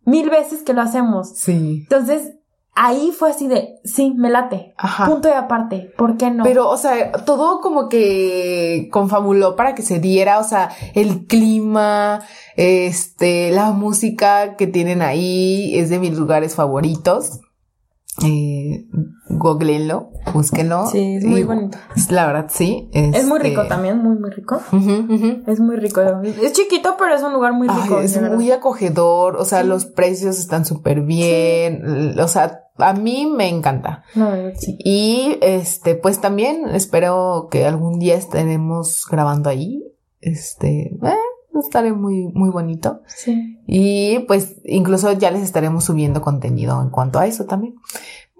[0.04, 1.30] mil veces que lo hacemos.
[1.36, 1.84] Sí.
[1.84, 2.34] Entonces,
[2.78, 4.74] ahí fue así de, sí, me late.
[4.78, 5.08] Ajá.
[5.08, 6.44] Punto y aparte, ¿por qué no?
[6.44, 12.22] Pero, o sea, todo como que confabuló para que se diera, o sea, el clima,
[12.56, 17.42] este, la música que tienen ahí es de mis lugares favoritos
[18.24, 18.88] eh,
[19.30, 20.88] googleenlo, búsquenlo.
[20.88, 21.78] Sí, es muy bonito.
[22.10, 22.90] La verdad, sí.
[22.94, 24.60] Es muy rico este, también, muy, muy rico.
[25.48, 26.02] Es muy rico.
[26.02, 28.00] Es chiquito, pero es un lugar muy rico.
[28.00, 33.50] es muy acogedor, o sea, los precios están súper bien, o sea, a mí me
[33.50, 34.04] encanta.
[34.80, 39.84] Y este, pues también espero que algún día estaremos grabando ahí.
[40.20, 41.14] Este, eh,
[41.54, 43.02] estaré muy, muy bonito.
[43.08, 43.60] Sí.
[43.68, 47.76] Y pues incluso ya les estaremos subiendo contenido en cuanto a eso también.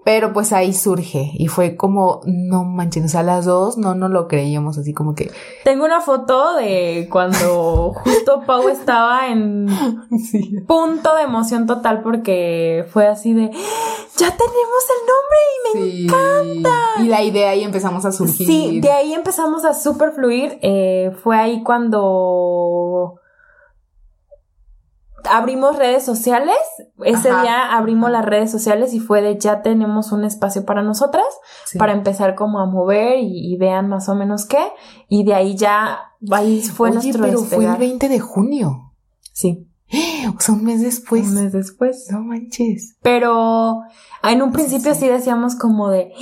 [0.08, 4.08] Pero pues ahí surge y fue como, no manches, o sea, las dos no no
[4.08, 5.30] lo creíamos así como que...
[5.64, 9.66] Tengo una foto de cuando justo Pau estaba en
[10.66, 13.50] punto de emoción total porque fue así de,
[14.16, 17.02] ya tenemos el nombre y me encanta.
[17.02, 18.46] Y la idea ahí empezamos a surgir.
[18.46, 20.58] Sí, de ahí empezamos a super fluir.
[20.62, 23.20] Eh, fue ahí cuando
[25.24, 26.56] abrimos redes sociales.
[27.04, 31.26] Ese día abrimos las redes sociales y fue de ya tenemos un espacio para nosotras,
[31.78, 34.64] para empezar como a mover y, vean más o menos qué.
[35.08, 35.98] Y de ahí ya,
[36.30, 38.92] ahí fue Oye, nuestro pero fue el 20 de junio.
[39.32, 39.64] Sí.
[40.36, 41.26] O sea, un mes después.
[41.26, 42.08] Un mes después.
[42.10, 42.96] No manches.
[43.02, 43.80] Pero
[44.22, 46.12] en un principio sí decíamos como de,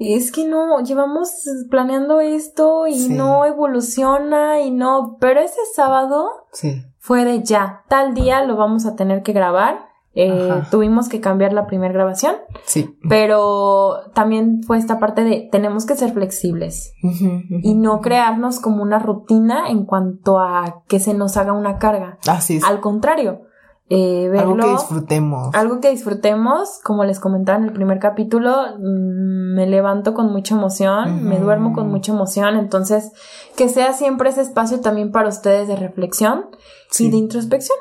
[0.00, 1.30] es que no, llevamos
[1.70, 8.14] planeando esto y no evoluciona y no, pero ese sábado sí fue de ya, tal
[8.14, 9.90] día lo vamos a tener que grabar.
[10.14, 12.36] Eh, tuvimos que cambiar la primera grabación.
[12.64, 12.96] Sí.
[13.10, 19.00] Pero también fue esta parte de tenemos que ser flexibles y no crearnos como una
[19.00, 22.16] rutina en cuanto a que se nos haga una carga.
[22.26, 22.64] Así es.
[22.64, 23.42] Al contrario,
[23.90, 25.54] eh, algo que disfrutemos.
[25.54, 30.54] Algo que disfrutemos, como les comentaba en el primer capítulo, mm, me levanto con mucha
[30.54, 33.12] emoción, me duermo con mucha emoción, entonces
[33.56, 36.46] que sea siempre ese espacio también para ustedes de reflexión
[36.98, 37.78] y de introspección.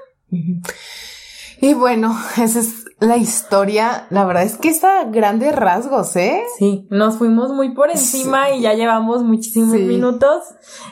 [1.62, 4.08] Y bueno, esa es la historia.
[4.10, 6.44] La verdad es que está grandes rasgos, ¿eh?
[6.58, 10.44] Sí, nos fuimos muy por encima y ya llevamos muchísimos minutos.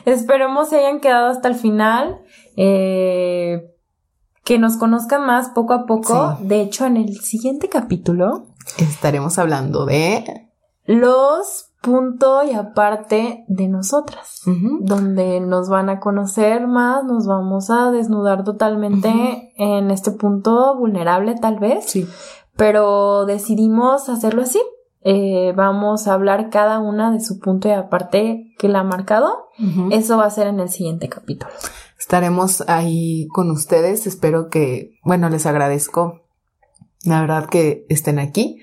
[0.06, 2.22] Esperemos se hayan quedado hasta el final.
[2.56, 3.68] Eh,
[4.44, 6.36] que nos conozcan más poco a poco.
[6.40, 8.46] De hecho, en el siguiente capítulo
[8.78, 10.48] estaremos hablando de
[10.84, 14.40] los punto y aparte de nosotras,
[14.80, 21.34] donde nos van a conocer más, nos vamos a desnudar totalmente en este punto vulnerable
[21.34, 22.06] tal vez, sí.
[22.56, 24.62] pero decidimos hacerlo así.
[25.04, 29.48] Eh, vamos a hablar cada una de su punto y aparte que la ha marcado.
[29.90, 31.52] Eso va a ser en el siguiente capítulo.
[32.02, 34.08] Estaremos ahí con ustedes.
[34.08, 36.22] Espero que, bueno, les agradezco,
[37.04, 38.58] la verdad, que estén aquí,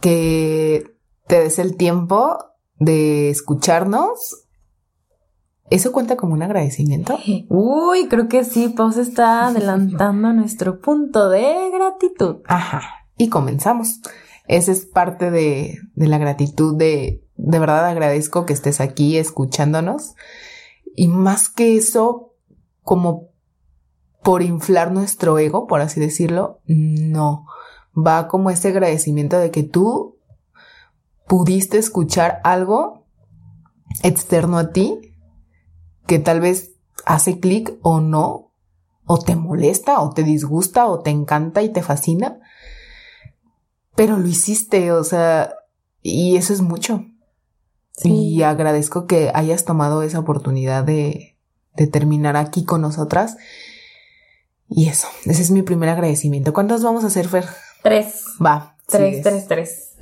[0.00, 0.96] que
[1.28, 2.36] te des el tiempo
[2.74, 4.44] de escucharnos.
[5.70, 7.16] ¿Eso cuenta como un agradecimiento?
[7.48, 12.38] Uy, creo que sí, Pau está adelantando nuestro punto de gratitud.
[12.48, 12.82] Ajá,
[13.16, 14.00] y comenzamos.
[14.48, 20.16] Esa es parte de, de la gratitud de, de verdad agradezco que estés aquí escuchándonos.
[20.96, 22.27] Y más que eso,
[22.88, 23.28] como
[24.22, 27.44] por inflar nuestro ego, por así decirlo, no.
[27.94, 30.16] Va como ese agradecimiento de que tú
[31.26, 33.04] pudiste escuchar algo
[34.02, 35.14] externo a ti
[36.06, 38.52] que tal vez hace clic o no,
[39.04, 42.40] o te molesta, o te disgusta, o te encanta y te fascina,
[43.96, 45.52] pero lo hiciste, o sea,
[46.00, 47.04] y eso es mucho.
[48.02, 51.37] Y agradezco que hayas tomado esa oportunidad de,
[51.74, 53.36] de terminar aquí con nosotras.
[54.68, 56.52] Y eso, ese es mi primer agradecimiento.
[56.52, 57.46] ¿Cuántos vamos a hacer, Fer?
[57.82, 58.24] Tres.
[58.44, 58.76] Va.
[58.86, 59.96] Tres, tres, tres.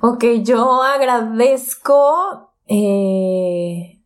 [0.00, 2.52] Ok, yo agradezco.
[2.66, 4.00] Eh,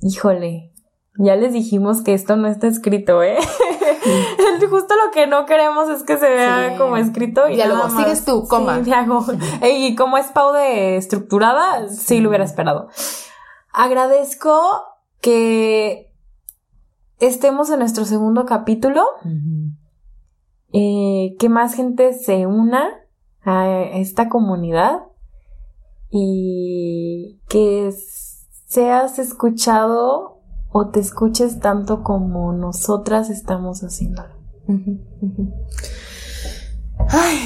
[0.00, 0.72] híjole,
[1.16, 3.38] ya les dijimos que esto no está escrito, ¿eh?
[4.68, 7.48] justo lo que no queremos es que se vea como escrito.
[7.48, 8.80] Y ya luego sigues tú, coma.
[9.62, 12.88] y como es Pau de estructurada, sí lo hubiera esperado.
[13.72, 14.84] Agradezco
[15.20, 16.11] que
[17.26, 19.04] estemos en nuestro segundo capítulo.
[20.72, 22.88] Eh, que más gente se una
[23.44, 25.02] a esta comunidad
[26.10, 27.92] y que
[28.66, 34.34] seas escuchado o te escuches tanto como nosotras estamos haciéndolo.
[37.08, 37.38] Ay,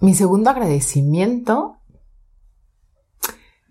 [0.00, 1.78] mi segundo agradecimiento,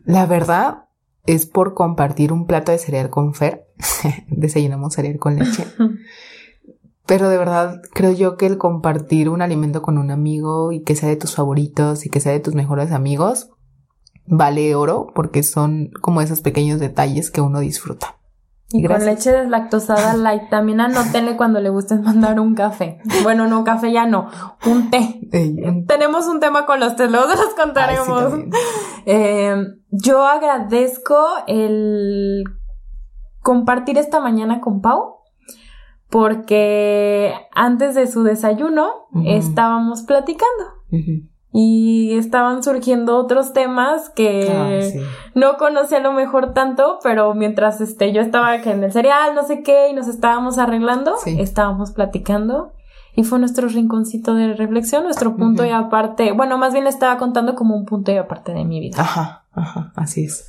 [0.04, 0.86] la verdad,
[1.26, 3.68] es por compartir un plato de cereal con Fer.
[4.28, 5.66] Desayunamos cereal con leche.
[7.06, 10.96] Pero de verdad creo yo que el compartir un alimento con un amigo y que
[10.96, 13.50] sea de tus favoritos y que sea de tus mejores amigos
[14.26, 18.18] vale oro porque son como esos pequeños detalles que uno disfruta.
[18.74, 23.00] Y con leche deslactosada light también anótenle cuando le guste mandar un café.
[23.24, 24.30] Bueno, no, café ya no,
[24.66, 25.20] un té.
[25.88, 28.34] Tenemos un tema con los tés, luego se los contaremos.
[29.06, 29.56] Eh,
[29.90, 31.18] yo agradezco
[31.48, 32.44] el
[33.42, 35.22] compartir esta mañana con Pau
[36.10, 40.82] porque antes de su desayuno estábamos platicando.
[41.54, 45.02] Y estaban surgiendo otros temas que ah,
[45.36, 49.44] no conocía a lo mejor tanto, pero mientras este, yo estaba en el cereal, no
[49.46, 52.72] sé qué, y nos estábamos arreglando, estábamos platicando.
[53.14, 56.32] Y fue nuestro rinconcito de reflexión, nuestro punto y aparte.
[56.32, 59.02] Bueno, más bien le estaba contando como un punto y aparte de mi vida.
[59.02, 60.48] Ajá, ajá, así es.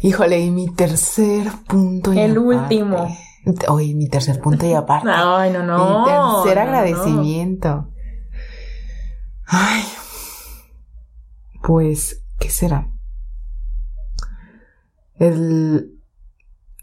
[0.00, 3.14] Híjole, y mi tercer punto y El último.
[3.68, 5.10] Oye, mi tercer punto y aparte.
[5.12, 6.00] Ay, no, no.
[6.00, 7.88] Mi tercer agradecimiento.
[9.46, 9.82] Ay.
[11.64, 12.90] Pues, ¿qué será?
[15.14, 15.98] El,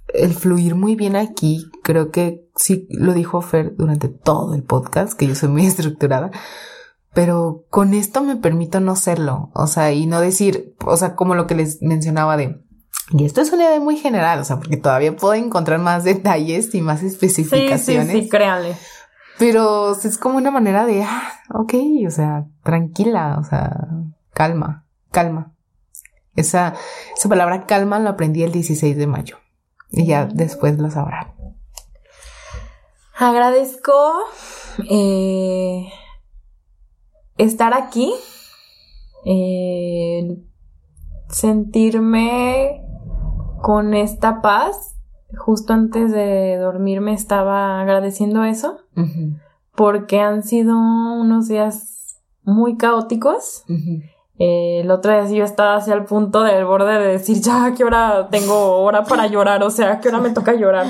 [0.07, 5.13] el fluir muy bien aquí, creo que sí lo dijo Fer durante todo el podcast,
[5.13, 6.31] que yo soy muy estructurada,
[7.13, 11.35] pero con esto me permito no serlo, o sea, y no decir, o sea, como
[11.35, 12.59] lo que les mencionaba de,
[13.11, 16.73] y esto es una idea muy general, o sea, porque todavía puedo encontrar más detalles
[16.73, 18.07] y más especificaciones.
[18.07, 18.75] Sí, sí, sí, créanle.
[19.37, 21.73] Pero es como una manera de, ah, ok,
[22.07, 23.75] o sea, tranquila, o sea,
[24.33, 25.53] calma, calma.
[26.35, 26.75] Esa,
[27.15, 29.37] esa palabra calma la aprendí el 16 de mayo
[29.89, 30.29] y ya mm.
[30.29, 31.33] después lo sabrán.
[33.17, 33.93] Agradezco
[34.89, 35.89] eh,
[37.37, 38.11] estar aquí,
[39.25, 40.41] eh,
[41.29, 42.81] sentirme
[43.61, 44.95] con esta paz.
[45.37, 48.79] Justo antes de dormirme estaba agradeciendo eso,
[49.75, 53.63] porque han sido unos días muy caóticos.
[54.37, 58.29] El otro día yo estaba hacia el punto del borde de decir, ya, ¿qué hora
[58.29, 59.63] tengo hora para llorar?
[59.63, 60.87] O sea, ¿qué hora me toca llorar?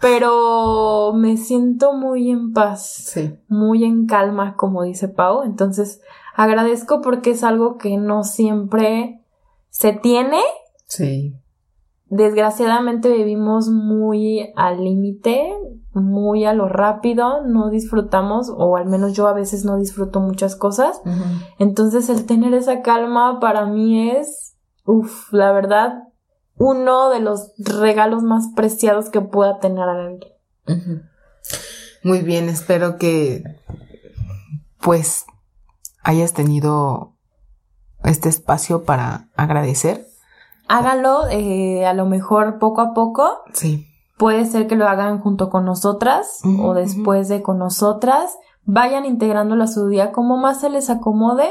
[0.00, 3.14] Pero me siento muy en paz,
[3.48, 5.42] muy en calma, como dice Pau.
[5.42, 6.00] Entonces,
[6.34, 9.20] agradezco porque es algo que no siempre
[9.70, 10.40] se tiene.
[10.86, 11.34] Sí
[12.10, 15.52] desgraciadamente vivimos muy al límite,
[15.92, 20.56] muy a lo rápido, no disfrutamos, o al menos yo a veces no disfruto muchas
[20.56, 21.00] cosas.
[21.58, 26.04] Entonces el tener esa calma para mí es, uff, la verdad,
[26.56, 30.32] uno de los regalos más preciados que pueda tener a alguien.
[32.04, 33.42] Muy bien, espero que
[34.80, 35.26] pues
[36.02, 37.14] hayas tenido
[38.04, 40.08] este espacio para agradecer
[40.68, 43.42] hágalo eh, a lo mejor poco a poco.
[43.52, 43.87] Sí.
[44.18, 48.36] Puede ser que lo hagan junto con nosotras o después de con nosotras.
[48.64, 51.48] Vayan integrándolo a su día como más se les acomode.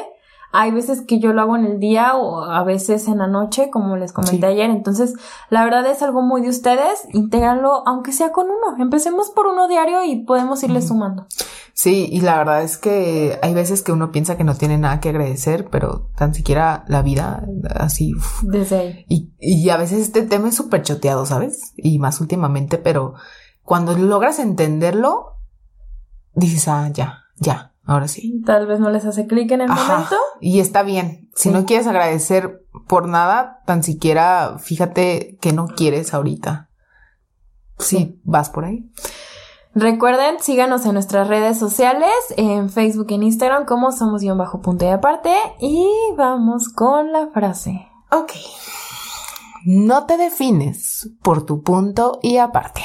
[0.52, 3.70] Hay veces que yo lo hago en el día o a veces en la noche,
[3.70, 4.70] como les comenté ayer.
[4.70, 5.14] Entonces,
[5.50, 7.08] la verdad es algo muy de ustedes.
[7.14, 8.82] Intégralo, aunque sea con uno.
[8.82, 11.28] Empecemos por uno diario y podemos irle sumando.
[11.74, 15.00] Sí, y la verdad es que hay veces que uno piensa que no tiene nada
[15.00, 17.45] que agradecer, pero tan siquiera la vida,
[17.76, 18.14] así.
[18.41, 19.06] Desde ahí.
[19.10, 21.74] Y, y a veces este tema es súper choteado, ¿sabes?
[21.76, 23.14] Y más últimamente, pero
[23.62, 25.38] cuando logras entenderlo,
[26.34, 28.43] dices, ah, ya, ya, ahora sí.
[28.45, 30.15] Tal vez no les hace clic en el momento.
[30.39, 31.29] Y está bien.
[31.35, 36.69] Si no quieres agradecer por nada, tan siquiera fíjate que no quieres ahorita.
[37.79, 38.91] Sí, vas por ahí.
[39.73, 44.59] Recuerden, síganos en nuestras redes sociales, en Facebook y en Instagram como somos guion bajo
[44.59, 45.35] punto y aparte.
[45.59, 47.88] Y vamos con la frase.
[48.11, 48.31] Ok.
[49.65, 52.81] No te defines por tu punto y aparte.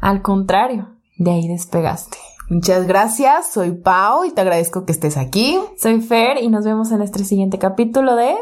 [0.00, 2.18] Al contrario, de ahí despegaste.
[2.50, 5.58] Muchas gracias, soy Pau y te agradezco que estés aquí.
[5.78, 8.34] Soy Fer y nos vemos en este siguiente capítulo de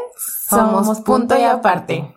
[0.49, 2.13] Somos, punto, y aparte.